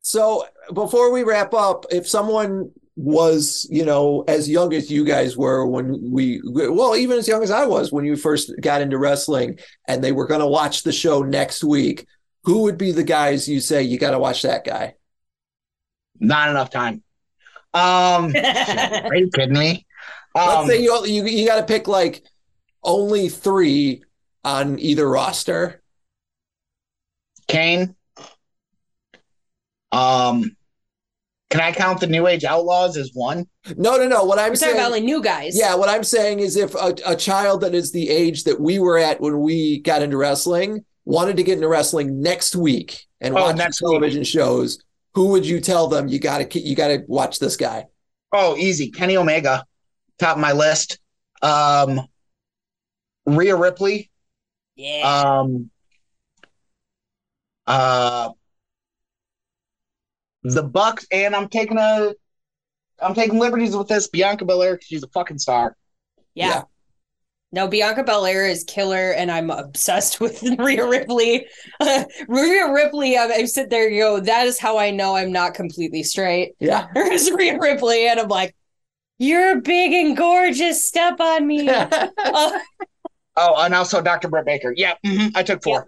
[0.00, 5.36] So before we wrap up, if someone was, you know, as young as you guys
[5.36, 8.98] were when we, well, even as young as I was when you first got into
[8.98, 12.06] wrestling, and they were going to watch the show next week,
[12.42, 14.94] who would be the guys you say you got to watch that guy?
[16.18, 17.04] Not enough time.
[17.72, 19.86] Um, are you kidding me?
[20.34, 22.24] Let's Um, say you you, you got to pick like
[22.82, 24.02] only three
[24.44, 25.82] on either roster.
[27.46, 27.94] Kane.
[29.92, 30.56] Um,
[31.50, 33.46] can I count the New Age Outlaws as one?
[33.76, 34.24] No, no, no.
[34.24, 35.58] What I'm We're saying, talking about like new guys.
[35.58, 38.78] yeah, what I'm saying is if a, a child that is the age that we
[38.78, 43.34] were at when we got into wrestling wanted to get into wrestling next week and
[43.36, 44.78] Oh, watch next television shows,
[45.14, 47.86] who would you tell them you got to you got to watch this guy?
[48.32, 48.90] Oh, easy.
[48.90, 49.64] Kenny Omega,
[50.18, 50.98] top of my list.
[51.40, 52.02] Um,
[53.24, 54.10] Rhea Ripley.
[54.76, 55.00] Yeah.
[55.40, 55.70] Um,
[57.66, 58.30] uh,
[60.42, 62.12] the Bucks, and I'm taking a,
[63.00, 64.08] I'm taking liberties with this.
[64.08, 65.76] Bianca Belair, she's a fucking star.
[66.34, 66.48] yeah.
[66.48, 66.62] yeah.
[67.50, 71.46] No, Bianca Belair is killer, and I'm obsessed with Rhea Ripley.
[72.28, 75.54] Rhea Ripley, I, I sit there and go, that is how I know I'm not
[75.54, 76.52] completely straight.
[76.60, 76.88] Yeah.
[76.94, 78.54] There's Rhea Ripley, and I'm like,
[79.18, 80.86] you're big and gorgeous.
[80.86, 81.68] Step on me.
[81.70, 82.58] Uh,
[83.36, 84.28] Oh, and also Dr.
[84.28, 84.74] Britt Baker.
[84.76, 85.86] Yeah, mhm, I took four.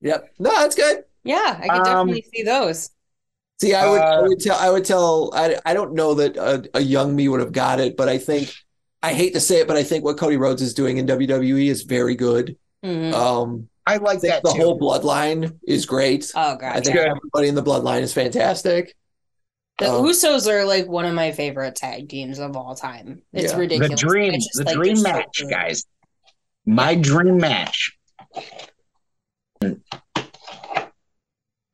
[0.00, 0.32] yep.
[0.38, 1.04] No, that's good.
[1.22, 2.90] yeah, I can Um, definitely see those.
[3.60, 6.36] See, I would, I Uh, would tell, I would tell, I, I don't know that
[6.36, 8.52] a, a young me would have got it, but I think,
[9.02, 11.66] I hate to say it, but I think what Cody Rhodes is doing in WWE
[11.68, 12.56] is very good.
[12.84, 13.12] Mhm.
[13.12, 14.58] Um, I I like think that the too.
[14.62, 16.30] whole bloodline is great.
[16.36, 17.10] oh god, I think yeah.
[17.16, 18.94] everybody in the bloodline is fantastic.
[19.78, 23.22] The Um, Usos are like one of my favorite tag teams of all time.
[23.32, 23.58] It's Yeah.
[23.66, 25.84] the dream, just, the like, dream they're so match, guys.
[26.66, 27.96] My dream match.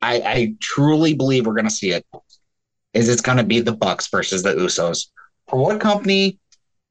[0.05, 2.05] I, I truly believe we're gonna see it.
[2.93, 5.07] Is it's gonna be the Bucks versus the Usos?
[5.49, 6.39] For what company?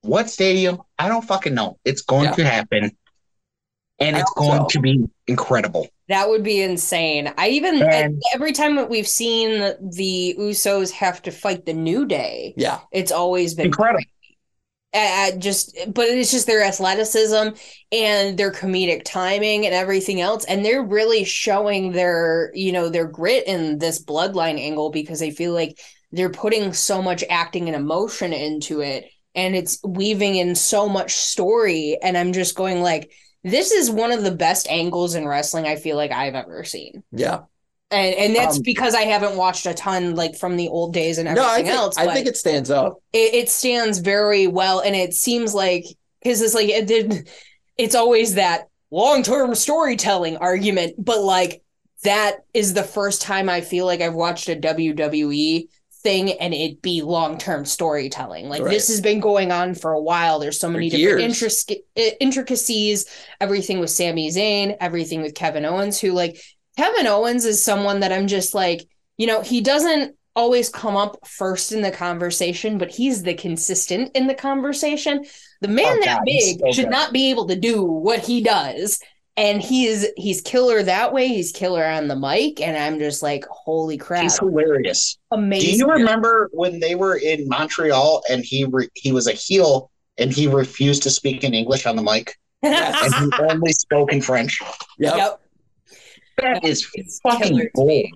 [0.03, 0.83] What stadium?
[0.99, 1.79] I don't fucking know.
[1.85, 2.33] It's going Yeah.
[2.33, 2.91] to happen,
[4.01, 4.67] and I it's going so.
[4.69, 5.89] to be incredible.
[6.09, 7.33] That would be insane.
[7.39, 9.61] I even And- every time that we've seen
[9.97, 12.81] the Usos have to fight the New Day, Yeah.
[12.93, 14.05] it's always been Incredible.
[14.95, 17.49] Uh, just but it's just their athleticism
[17.93, 20.45] and their comedic timing and everything else.
[20.45, 25.31] And they're really showing their you know their grit in this bloodline angle because they
[25.31, 25.79] feel like
[26.13, 29.07] they're putting so much acting and emotion into it.
[29.35, 31.99] And it's weaving in so much story.
[32.01, 33.11] And I'm just going like
[33.43, 37.03] this is one of the best angles in wrestling I feel like I've ever seen.
[37.13, 37.41] Yeah.
[37.95, 41.19] And and that's Um, because I haven't watched a ton like from the old days
[41.19, 42.99] and No, I everything think, else I think it stands up.
[43.13, 45.85] it, it stands very well and it seems like
[46.23, 47.29] because it's like it did
[47.79, 51.63] it's always that long-term storytelling argument but like
[52.05, 55.67] that is the first time i feel like i've watched a wwe
[56.05, 58.71] thing and it be long-term storytelling like Right.
[58.71, 61.79] this has been going on for a while there's so For many different intric-
[62.21, 63.07] intricacies
[63.41, 66.37] everything with Sami Zayn everything with Kevin Owens who like
[66.77, 71.17] Kevin Owens is someone that I'm just like you know he doesn't always come up
[71.27, 75.25] first in the conversation, but he's the consistent in the conversation.
[75.61, 76.91] The man Oh, that God, big so should good.
[76.91, 78.99] not be able to do what he does.
[79.37, 81.27] And he's he's killer that way.
[81.27, 85.19] He's killer on the mic, and I'm just like, holy crap, He's hilarious.
[85.33, 85.71] Amazing.
[85.73, 89.91] Do you remember when they were in Montreal and he re- he was a heel
[90.19, 94.21] and he refused to speak in English on the mic and he only spoke in
[94.23, 94.61] French?
[94.99, 95.17] Yep.
[95.17, 95.41] yep,
[96.39, 96.87] That is
[97.23, 98.07] fucking killer gold.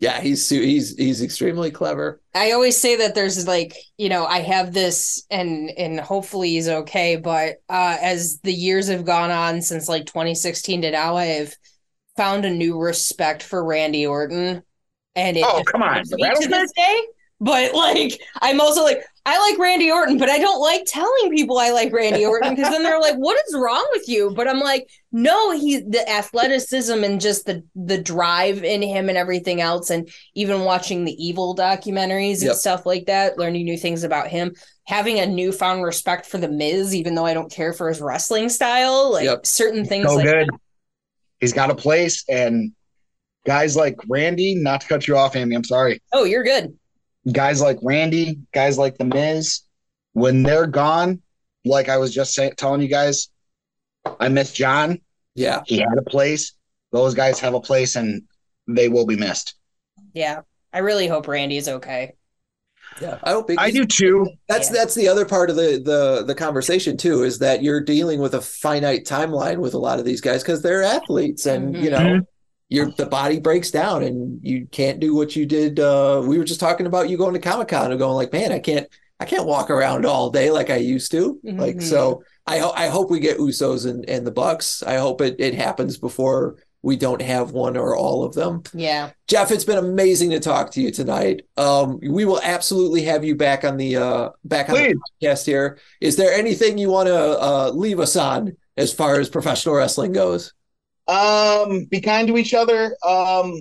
[0.00, 0.20] Yeah.
[0.20, 2.20] He's he's he's extremely clever.
[2.34, 6.68] I always say that there's like, you know, I have this and and hopefully he's
[6.68, 11.54] okay, but uh as the years have gone on since like 2016 to now, I've
[12.16, 14.62] found a new respect for Randy Orton.
[15.14, 16.04] And it Oh, come on.
[16.04, 17.02] defines The me to this day.
[17.40, 21.56] But like I'm also like, I like Randy Orton, but I don't like telling people
[21.58, 24.32] I like Randy Orton because then they're like, what is wrong with you?
[24.34, 29.16] But I'm like, no, he the athleticism and just the the drive in him and
[29.16, 32.56] everything else, and even watching the evil documentaries and Yep.
[32.56, 34.54] stuff like that, learning new things about him,
[34.88, 38.48] having a newfound respect for the Miz, even though I don't care for his wrestling
[38.48, 39.46] style, like Yep.
[39.46, 40.50] certain things So like good.
[41.38, 42.72] He's got a place and
[43.46, 46.00] guys like Randy, not to cut you off, Amy, I'm sorry.
[46.12, 46.76] oh, you're good.
[47.30, 49.60] Guys like Randy, guys like The Miz,
[50.12, 51.22] when they're gone,
[51.64, 53.28] like I was just say- telling you guys,
[54.18, 55.00] I miss John.
[55.34, 55.62] Yeah.
[55.66, 56.52] He had a place.
[56.90, 58.22] Those guys have a place and
[58.66, 59.54] they will be missed.
[60.12, 60.40] Yeah.
[60.72, 62.14] I really hope Randy's okay.
[63.00, 64.26] Yeah, I hope I do too.
[64.48, 64.76] That's Yeah.
[64.78, 68.34] that's the other part of the the the conversation too is that you're dealing with
[68.34, 71.98] a finite timeline with a lot of these guys because they're athletes and you know
[71.98, 72.26] Mhm.
[72.72, 75.78] Your the body breaks down and you can't do what you did.
[75.78, 78.50] Uh, we were just talking about you going to Comic Con and going like, man,
[78.52, 78.86] I can't
[79.20, 81.38] I can't walk around all day like I used to.
[81.44, 81.82] Like Mhm.
[81.82, 84.82] so, I ho- I hope we get Usos and and the Bucks.
[84.82, 88.62] I hope it it happens before we don't have one or all of them.
[88.74, 89.10] Yeah.
[89.28, 91.42] Jeff, it's been amazing to talk to you tonight.
[91.56, 94.96] Um, we will absolutely have you back on the uh, back on Please.
[95.20, 95.78] the podcast here.
[96.00, 100.12] Is there anything you want to uh, leave us on as far as professional wrestling
[100.12, 100.52] goes?
[101.12, 102.96] Um, be kind to each other.
[103.06, 103.60] Um,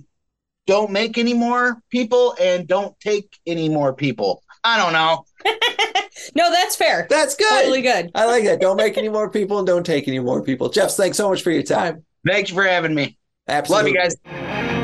[0.68, 4.44] don't make any more people and don't take any more people.
[4.64, 5.26] I don't know.
[6.36, 7.08] no, that's fair.
[7.10, 7.50] That's good.
[7.50, 8.12] Totally good.
[8.14, 8.62] I like that.
[8.62, 10.70] Don't make any more people and don't take any more people.
[10.70, 12.06] Jeff, thanks so much for your time.
[12.26, 13.18] Thank you for having me.
[13.48, 13.94] Absolutely.
[13.94, 14.81] Love you guys.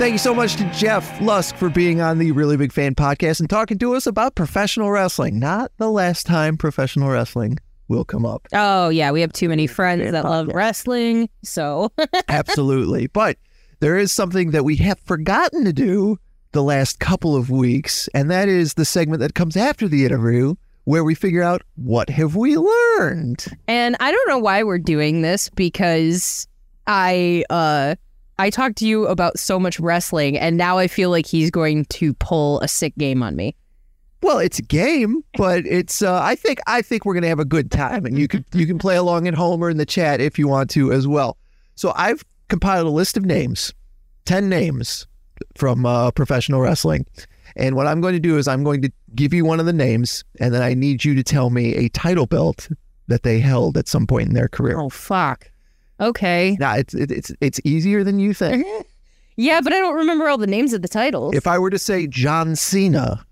[0.00, 3.38] Thank you so much to Jeff Lusk for being on the Really Big Fan podcast
[3.38, 5.38] and talking to us about professional wrestling.
[5.38, 8.48] Not the last time professional wrestling will come up.
[8.54, 11.28] Oh yeah, we have too many friends that love wrestling.
[11.44, 11.92] So
[12.28, 13.08] Absolutely.
[13.08, 13.36] But
[13.80, 16.16] there is something that we have forgotten to do
[16.52, 20.54] the last couple of weeks, and that is the segment that comes after the interview
[20.84, 23.44] where we figure out what have we learned.
[23.68, 26.48] And I don't know why we're doing this because
[26.86, 27.96] I uh
[28.40, 31.84] I talked to you about so much wrestling and now I feel like he's going
[31.84, 33.54] to pull a sick game on me.
[34.22, 37.44] Well, it's a game, but it's uh, I think I think we're gonna have a
[37.44, 40.20] good time, and you can you can play along at home or in the chat
[40.20, 41.36] if you want to as well.
[41.74, 43.72] So I've compiled a list of names,
[44.26, 45.06] ten names
[45.56, 47.06] from uh, professional wrestling,
[47.56, 49.72] and what I'm going to do is I'm going to give you one of the
[49.72, 52.68] names, and then I need you to tell me a title belt
[53.06, 54.78] that they held at some point in their career.
[54.78, 55.50] Oh fuck.
[56.00, 56.56] Okay.
[56.58, 58.66] Now it's it, it's it's easier than you think.
[59.36, 61.34] Yeah, but I don't remember all the names of the titles.
[61.34, 63.24] If I were to say John Cena,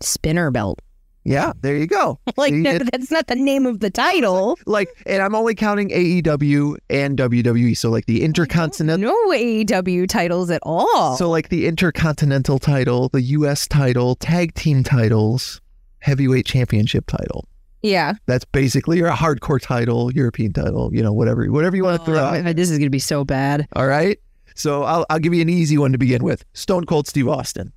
[0.00, 0.82] Spinner belt.
[1.24, 2.18] yeah, there you go.
[2.36, 4.58] Like See, no, it- that's not the name of the title.
[4.66, 7.74] like, and I'm only counting AEW and WWE.
[7.78, 9.08] So like the Intercontinental.
[9.10, 11.16] No AEW titles at all.
[11.16, 13.66] So like the Intercontinental title, the U.S.
[13.66, 15.62] title, tag team titles,
[16.00, 17.48] heavyweight championship title.
[17.82, 18.14] Yeah.
[18.26, 22.18] That's basically your hardcore title, European title, you know, whatever, whatever you want to throw.
[22.18, 22.46] out.
[22.46, 23.66] Oh, this is gonna be so bad.
[23.74, 24.18] All right.
[24.54, 26.44] So I'll I'll give you an easy one to begin with.
[26.54, 27.72] Stone Cold Steve Austin.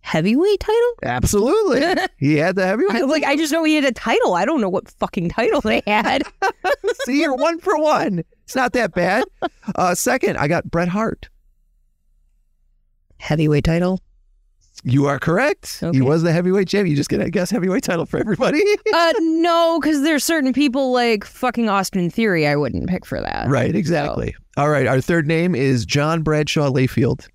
[0.00, 0.92] Heavyweight title?
[1.02, 1.82] Absolutely.
[2.16, 3.06] he had the I, heavyweight.
[3.06, 4.34] like I just know he had a title.
[4.34, 6.22] I don't know what fucking title they had.
[7.04, 8.22] See, you're one for one.
[8.44, 9.24] It's not that bad.
[9.74, 11.28] Uh, second, I got Bret Hart.
[13.18, 14.00] Heavyweight title?
[14.84, 15.80] You are correct.
[15.82, 15.96] Okay.
[15.96, 16.86] He was the heavyweight champ.
[16.88, 18.62] You just get a guess heavyweight title for everybody.
[18.94, 22.46] Uh, no, because there's certain people like fucking Austin Theory.
[22.46, 23.48] I wouldn't pick for that.
[23.48, 24.34] right, exactly.
[24.56, 27.28] All right, our third name is John Bradshaw Layfield.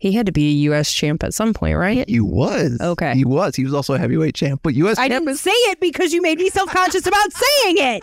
[0.00, 0.92] He had to be a U.S.
[0.92, 2.08] champ at some point, right?
[2.08, 2.80] He was.
[2.80, 3.14] Okay.
[3.14, 3.54] He was.
[3.54, 4.60] He was also a heavyweight champ.
[4.64, 4.98] But U.S.
[4.98, 8.02] I champ didn't say it because you made me self conscious about saying it.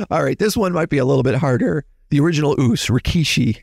[0.10, 0.38] All right.
[0.38, 1.84] this one might be a little bit harder.
[2.10, 3.62] The original Oos, Rikishi.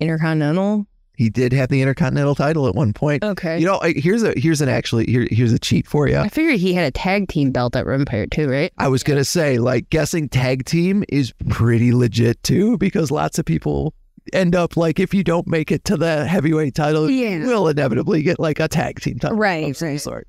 [0.00, 0.86] Intercontinental.
[1.16, 3.22] He did have the Intercontinental title at one point.
[3.22, 3.58] Okay.
[3.60, 6.16] You know, I- here's a here's an actually here here's a cheat for you.
[6.16, 8.72] I figured he had a tag team belt at Empire too, right?
[8.78, 13.44] I was gonna say, like, guessing tag team is pretty legit too, because lots of
[13.44, 13.94] people
[14.32, 17.36] end up like if you don't make it to the heavyweight title, Yeah.
[17.36, 20.00] you will inevitably get like a tag team title Right, of some right.
[20.00, 20.26] sort.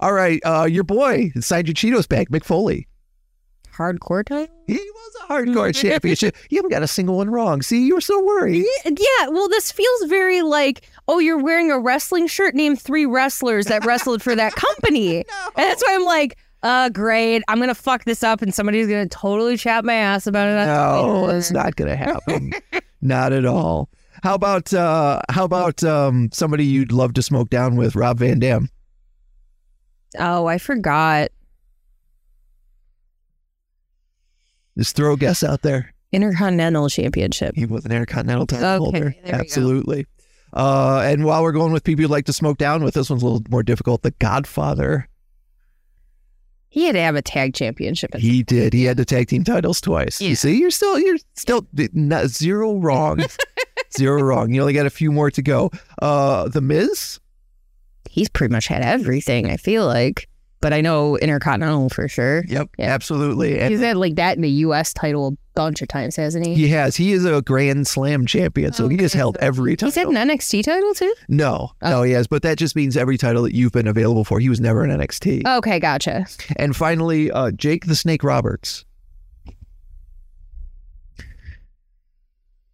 [0.00, 2.88] All right, uh, your boy signed your Cheetos back, Mick Foley.
[3.76, 4.54] Hardcore title.
[4.66, 6.36] He was a hardcore championship.
[6.50, 7.62] You haven't got a single one wrong.
[7.62, 8.66] See, you were so worried.
[8.84, 12.54] Yeah, well, this feels very like, oh, you're wearing a wrestling shirt.
[12.54, 15.16] named three wrestlers that wrestled for that company.
[15.18, 15.24] And
[15.56, 17.42] that's why I'm like, uh, great.
[17.48, 20.66] I'm gonna fuck this up, and somebody's gonna totally chat my ass about it.
[20.66, 22.54] No, it's not gonna happen.
[23.02, 23.90] not at all.
[24.22, 28.38] How about uh, how about um, somebody you'd love to smoke down with, Rob Van
[28.38, 28.70] Dam?
[30.18, 31.28] Oh, I forgot.
[34.76, 35.94] Just throw a guess out there.
[36.12, 37.54] Intercontinental Championship.
[37.56, 39.14] He was an Intercontinental title Okay, holder.
[39.24, 40.06] Absolutely.
[40.52, 43.22] Uh, and while we're going with people you'd like to smoke down with, this one's
[43.22, 44.02] a little more difficult.
[44.02, 45.08] The Godfather.
[46.68, 48.14] He had to have a tag championship.
[48.16, 48.72] He did.
[48.72, 50.20] He had the tag team titles twice.
[50.20, 50.30] Yeah.
[50.30, 53.24] You see, you're still you're still not, zero wrong.
[53.96, 54.52] zero wrong.
[54.52, 55.70] You only got a few more to go.
[56.02, 57.20] Uh, the Miz.
[58.10, 59.48] He's pretty much had everything.
[59.50, 60.28] I feel like.
[60.64, 62.42] But I know Intercontinental for sure.
[62.48, 62.86] Yep, Yeah.
[62.86, 63.60] absolutely.
[63.60, 64.94] And He's had like that in the U.S.
[64.94, 66.54] title a bunch of times, hasn't he?
[66.54, 66.96] he has.
[66.96, 69.88] He is a Grand Slam champion, so he has held every title.
[69.88, 71.14] He's had an NXT title too.
[71.28, 71.90] No, Oh.
[71.90, 72.26] no, he has.
[72.26, 74.40] But that just means every title that you've been available for.
[74.40, 75.46] He was never in NXT.
[75.58, 76.24] Okay, gotcha.
[76.56, 78.86] And finally, uh, Jake the Snake Roberts.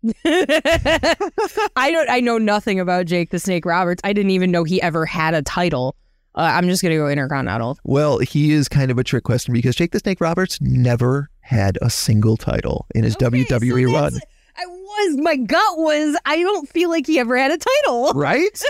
[0.24, 2.08] I don't.
[2.08, 4.00] I know nothing about Jake the Snake Roberts.
[4.04, 5.94] I didn't even know he ever had a title.
[6.34, 7.78] Uh, I'm just gonna go Intercontinental.
[7.84, 11.78] Well, he is kind of a trick question because Jake the Snake Roberts never had
[11.82, 14.12] a single title in his Okay, WWE E run.
[14.56, 15.16] I was.
[15.18, 16.16] My gut was.
[16.26, 18.12] I don't feel like he ever had a title.
[18.12, 18.62] Right?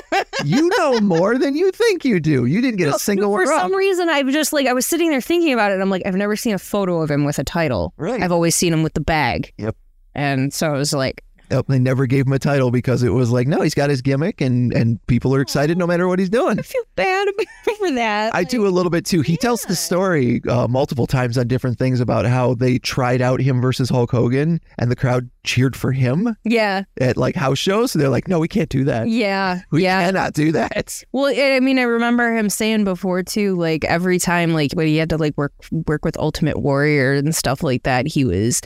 [0.45, 2.45] you know more than you think you do.
[2.47, 5.11] You didn't get a single For some reason, I was just like I was sitting
[5.11, 5.75] there thinking about it.
[5.75, 7.93] and I'm like, I've never seen a photo of him with a title.
[7.97, 8.23] Right.
[8.23, 9.53] I've always seen him with the bag.
[9.59, 9.77] Yep.
[10.15, 11.25] And so I was like,
[11.69, 14.41] they never gave him a title because it was like, no, he's got his gimmick
[14.41, 16.59] and and people are excited no matter what he's doing.
[16.59, 17.29] I feel bad
[17.79, 18.35] for that.
[18.35, 19.21] I do a little bit too.
[19.23, 23.41] He tells the story uh, multiple times on different things about how they tried out
[23.41, 26.83] him versus Hulk Hogan and the crowd cheered for him Yeah.
[27.01, 27.93] at like house shows.
[27.93, 29.09] So they're like, no, we can't do that.
[29.09, 29.61] Yeah.
[29.71, 30.05] We yeah.
[30.05, 31.03] cannot do that.
[31.13, 34.87] Well, I I mean, I remember him saying before too, like every time, like when
[34.87, 35.53] he had to like work
[35.87, 38.61] work with Ultimate Warrior and stuff like that, he was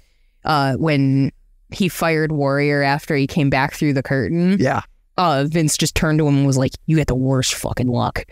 [0.44, 1.30] uh when
[1.74, 4.56] he fired Warrior after he came back through the curtain.
[4.58, 4.82] Yeah.
[5.16, 8.24] Uh, Vince just turned to him and was like, "You got the worst fucking luck,"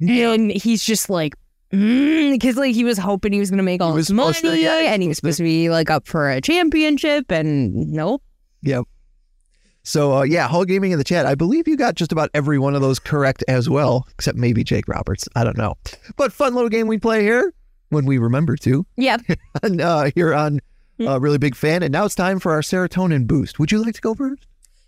[0.00, 1.34] and he's just like.
[1.72, 5.02] Because like he was hoping he was gonna make all his money, to- yeah, and
[5.02, 8.22] he was supposed to be like up for a championship, and nope.
[8.62, 8.86] Yep.
[9.84, 11.26] So uh, yeah, Hall Gaming in the chat.
[11.26, 14.64] I believe you got just about every one of those correct as well, except maybe
[14.64, 15.28] Jake Roberts.
[15.36, 15.74] I don't know.
[16.16, 17.54] But fun little game we play here
[17.90, 18.84] when we remember to.
[18.96, 19.18] Yeah,
[19.62, 20.58] And, uh, here on
[21.00, 21.82] uh, really big fan.
[21.82, 23.58] And now it's time for our serotonin boost.
[23.58, 24.46] Would you like to go first?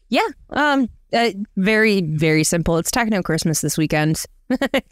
[0.08, 0.28] Yeah.
[0.50, 0.88] Um.
[1.14, 2.78] Uh, very very simple.
[2.78, 4.24] It's Techno Christmas this weekend,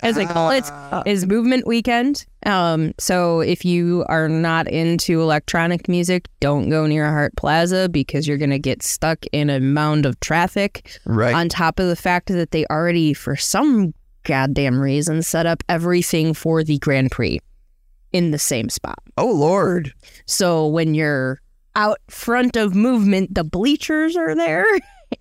[0.00, 0.64] as I call it.
[0.66, 1.02] Ah.
[1.26, 2.24] Movement weekend.
[2.46, 2.92] Um.
[2.98, 8.38] So if you are not into electronic music, don't go near Hart Plaza because you're
[8.38, 10.98] gonna get stuck in a mound of traffic.
[11.04, 11.34] Right.
[11.34, 13.92] On top of the fact that they already, for some
[14.24, 17.40] goddamn reason, set up everything for the Grand Prix
[18.12, 18.98] in the same spot.
[19.16, 19.92] oh Lord.
[20.26, 21.40] So when you're
[21.76, 24.66] out front of movement, the bleachers are there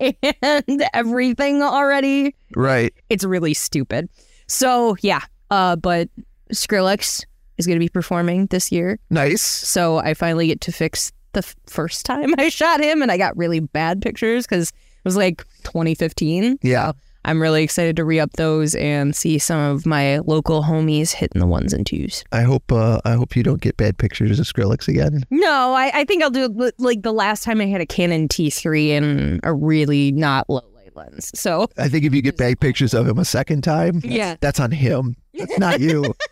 [0.42, 2.34] and everything already.
[2.56, 2.92] Right.
[3.08, 4.08] It's really stupid.
[4.48, 5.20] So yeah,
[5.50, 6.08] uh, but
[6.52, 7.24] Skrillex
[7.58, 8.98] is going to be performing this year.
[9.10, 9.42] Nice.
[9.42, 13.16] So I finally get to fix the f- first time I shot him, and I
[13.16, 16.58] got really bad pictures because it was like 2015.
[16.62, 16.88] Yeah.
[16.88, 21.12] So I'm really excited to re up those and see some of my local homies
[21.12, 22.24] hitting the ones and twos.
[22.32, 22.70] I hope.
[22.72, 25.24] Uh, I hope you don't get bad pictures of Skrillex again.
[25.30, 28.90] No, I, I think I'll do like the last time I had a Canon T3
[28.90, 31.30] and a really not low light lens.
[31.34, 34.36] So I think if you get bad pictures of him a second time, that's, Yeah.
[34.40, 35.16] that's on him.
[35.34, 36.14] That's not you.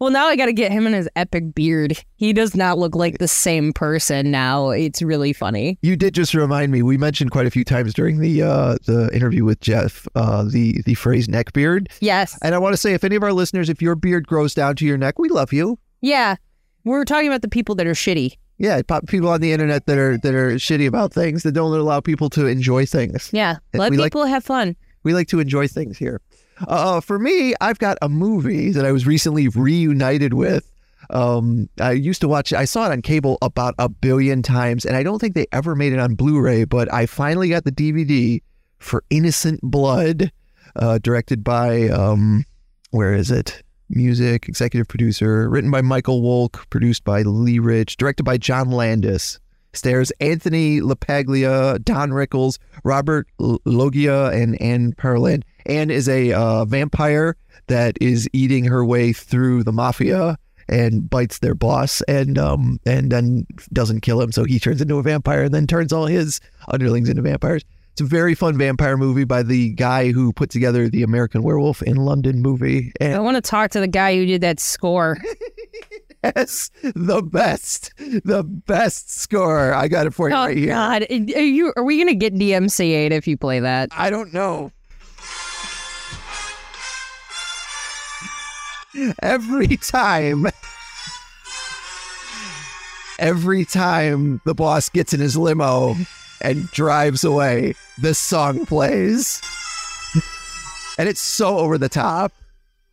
[0.00, 1.96] Well, now I got to get him in his epic beard.
[2.16, 4.70] He does not look like the same person now.
[4.70, 5.78] It's really funny.
[5.82, 6.82] You did just remind me.
[6.82, 10.80] We mentioned quite a few times during the uh, the interview with Jeff uh, the
[10.86, 12.38] the phrase neck beard, Yes.
[12.42, 14.74] and I want to say if any of our listeners, if your beard grows down
[14.76, 15.78] to your neck, we love you.
[16.00, 16.36] Yeah.
[16.84, 18.36] We're talking about the people that are shitty.
[18.56, 22.00] Yeah, people on the internet that are that are shitty about things that don't allow
[22.00, 23.28] people to enjoy things.
[23.34, 23.56] Yeah.
[23.74, 24.76] Let we like- people have fun.
[25.02, 26.20] We like to enjoy things here.
[26.66, 30.70] Uh, for me, I've got a movie that I was recently reunited with.
[31.10, 32.52] Um, I used to watch.
[32.52, 35.74] I saw it on cable about a billion times, and I don't think they ever
[35.74, 36.64] made it on Blu-ray.
[36.64, 38.42] But I finally got the DVD
[38.78, 40.30] for Innocent Blood,
[40.76, 42.44] uh, directed by um,
[42.90, 43.62] where is it?
[43.88, 49.40] Music, executive producer, written by Michael Wolk, produced by Lee Rich, directed by John Landis.
[49.72, 55.42] Stars Anthony LaPaglia, Don Rickles, Robert L- Loggia, and Anne Perlin.
[55.66, 57.36] Anne is a uh, vampire
[57.66, 60.36] that is eating her way through the mafia
[60.68, 64.96] and bites their boss, and um and then doesn't kill him, so he turns into
[64.98, 67.64] a vampire, and then turns all his underlings into vampires.
[67.92, 71.82] It's a very fun vampire movie by the guy who put together the American Werewolf
[71.82, 75.18] in London movie, I want to talk to the guy who did that score.
[76.24, 79.74] yes, the best, the best score.
[79.74, 80.68] I got it for you Oh right here.
[80.68, 81.72] God, are you?
[81.76, 83.88] Are we gonna get DMCA'd if you play that?
[83.92, 84.70] I don't know.
[89.22, 90.46] Every time,
[93.18, 95.94] every time the boss gets in his limo
[96.40, 99.40] and drives away, this song plays.
[100.98, 102.32] And it's so over the top.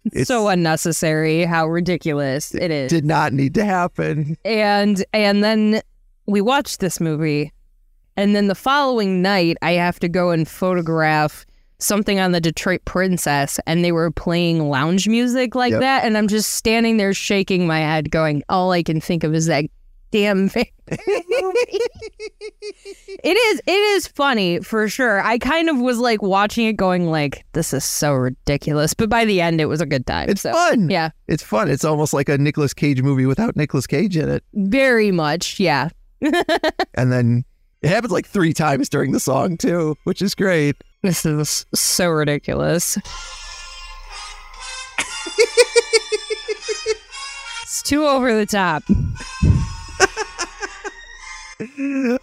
[0.06, 1.43] It's- so unnecessary.
[1.43, 2.89] How ridiculous it is.
[2.89, 4.38] Did not need to happen.
[4.45, 5.82] and and then
[6.28, 7.52] we watched this movie
[8.16, 11.45] and then the following night i have to go and photograph
[11.80, 15.82] something on the Detroit Princess and they were playing lounge music like Yep.
[15.82, 16.05] that.
[16.05, 19.45] And I'm just standing there shaking my head, going, all I can think of is
[19.47, 19.65] that
[20.11, 20.65] damn thing.
[20.89, 20.97] it
[23.38, 25.21] is it is funny for sure.
[25.21, 28.93] I kind of was like watching it going like, this is so ridiculous.
[28.93, 30.30] But by the end it was a good time.
[30.30, 30.89] It's so fun.
[30.89, 31.09] yeah.
[31.28, 31.69] It's fun.
[31.69, 34.43] It's almost like a Nicolas Cage movie without Nicolas Cage in it.
[34.53, 35.59] Very much.
[35.59, 35.89] Yeah.
[36.95, 37.45] And then
[37.82, 40.75] it happens like three times during the song too, which is great.
[41.03, 42.97] This is so ridiculous.
[47.63, 48.84] it's too over the top.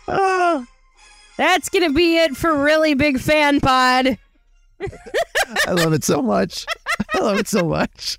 [0.08, 0.66] Ah,
[1.36, 4.18] That's gonna be it for really big fan pod.
[5.66, 6.66] I love it so much.
[7.14, 8.16] I love it so much.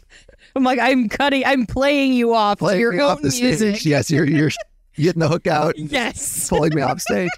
[0.56, 3.76] I'm like, I'm cutting, I'm playing you off Playing your own off the music.
[3.78, 3.86] stage.
[3.86, 4.52] Yes, you're you're
[4.96, 5.76] getting the hook out.
[5.96, 6.50] Yes.
[6.50, 7.30] pulling me off stage.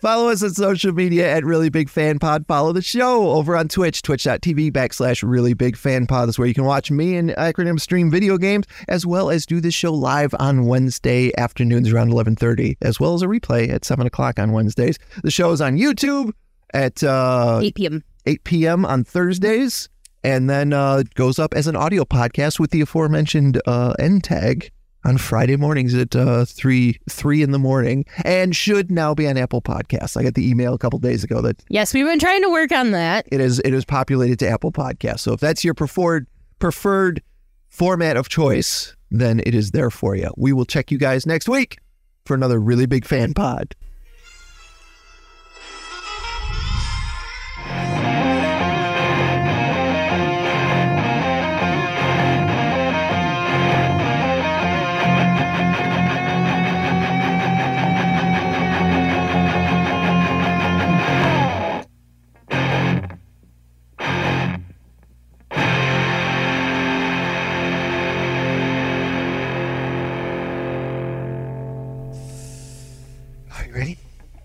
[0.00, 2.46] Follow us on social media at Really Big Fan Pod.
[2.46, 6.28] Follow the show over on Twitch, twitch.tv backslash Really Big Fan Pod.
[6.28, 9.60] That's where you can watch me and Acronym stream video games, as well as do
[9.60, 14.06] this show live on Wednesday afternoons around 11.30, as well as a replay at 7
[14.06, 14.98] o'clock on Wednesdays.
[15.22, 16.32] The show is on YouTube
[16.72, 18.04] at uh, 8 p.m.
[18.26, 18.86] 8 p.m.
[18.86, 19.88] on Thursdays,
[20.22, 24.70] and then uh, goes up as an audio podcast with the aforementioned uh, end tag
[25.04, 29.36] on Friday mornings at uh, three three in the morning, and should now be on
[29.36, 30.16] Apple Podcasts.
[30.16, 32.72] I got the email a couple days ago that Yes, we've been trying to work
[32.72, 33.26] on that.
[33.30, 35.20] it is it is populated to Apple Podcasts.
[35.20, 36.26] So if that's your preferred
[36.58, 37.22] preferred
[37.68, 40.32] format of choice, then it is there for you.
[40.36, 41.78] We will check you guys next week
[42.24, 43.74] for another really big fan pod.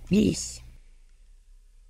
[0.10, 0.62] Yes.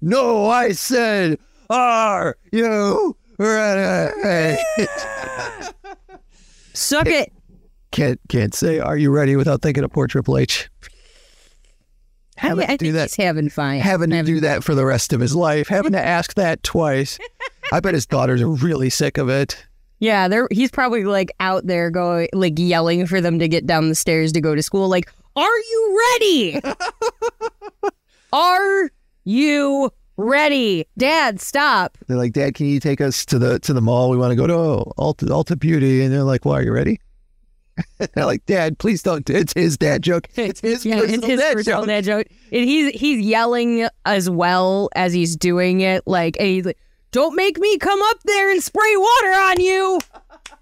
[0.02, 1.40] No, I said,
[1.70, 4.62] are you ready?
[6.74, 7.32] Suck it.
[7.92, 10.70] can't can't say are you ready without thinking of poor Triple H.
[12.38, 13.80] Having I to think do that- he's having fun.
[13.80, 16.64] Having to Having- do that for the rest of his life, having to ask that
[16.64, 17.20] twice.
[17.74, 19.66] I bet his daughters are really sick of it.
[20.00, 23.90] Yeah, they're he's probably like out there going like yelling for them to get down
[23.90, 24.88] the stairs to go to school.
[24.88, 26.62] Like, are you ready?
[28.34, 28.92] are
[29.24, 30.86] you ready?
[30.98, 31.98] Dad, stop.
[32.08, 34.10] They're like, Dad, can you take us to the to the mall?
[34.10, 36.04] We want to go to oh, Ulta Ulta Beauty.
[36.04, 37.00] And they're like, Why are you ready?
[37.98, 39.30] they're like, Dad, please don't.
[39.30, 40.28] It's his dad joke.
[40.36, 41.88] It's his yeah, personal it's his dad personal joke.
[41.88, 42.28] dad joke.
[42.52, 46.04] And he's he's yelling as well as he's doing it.
[46.06, 46.80] Like, and he's like,
[47.12, 50.00] "Don't make me come up there and spray water on you,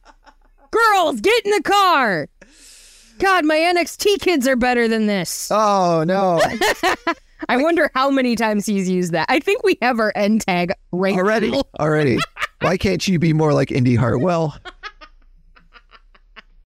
[0.72, 1.22] girls.
[1.22, 2.28] Get in the car."
[3.20, 5.50] God, my NXT kids are better than this.
[5.52, 6.40] Oh no!
[7.50, 9.28] I wonder how many times he's used that.
[9.30, 11.64] I think we have our end tag right already, now.
[11.80, 12.18] already.
[12.62, 14.58] Why can't you be more like Indy Hartwell?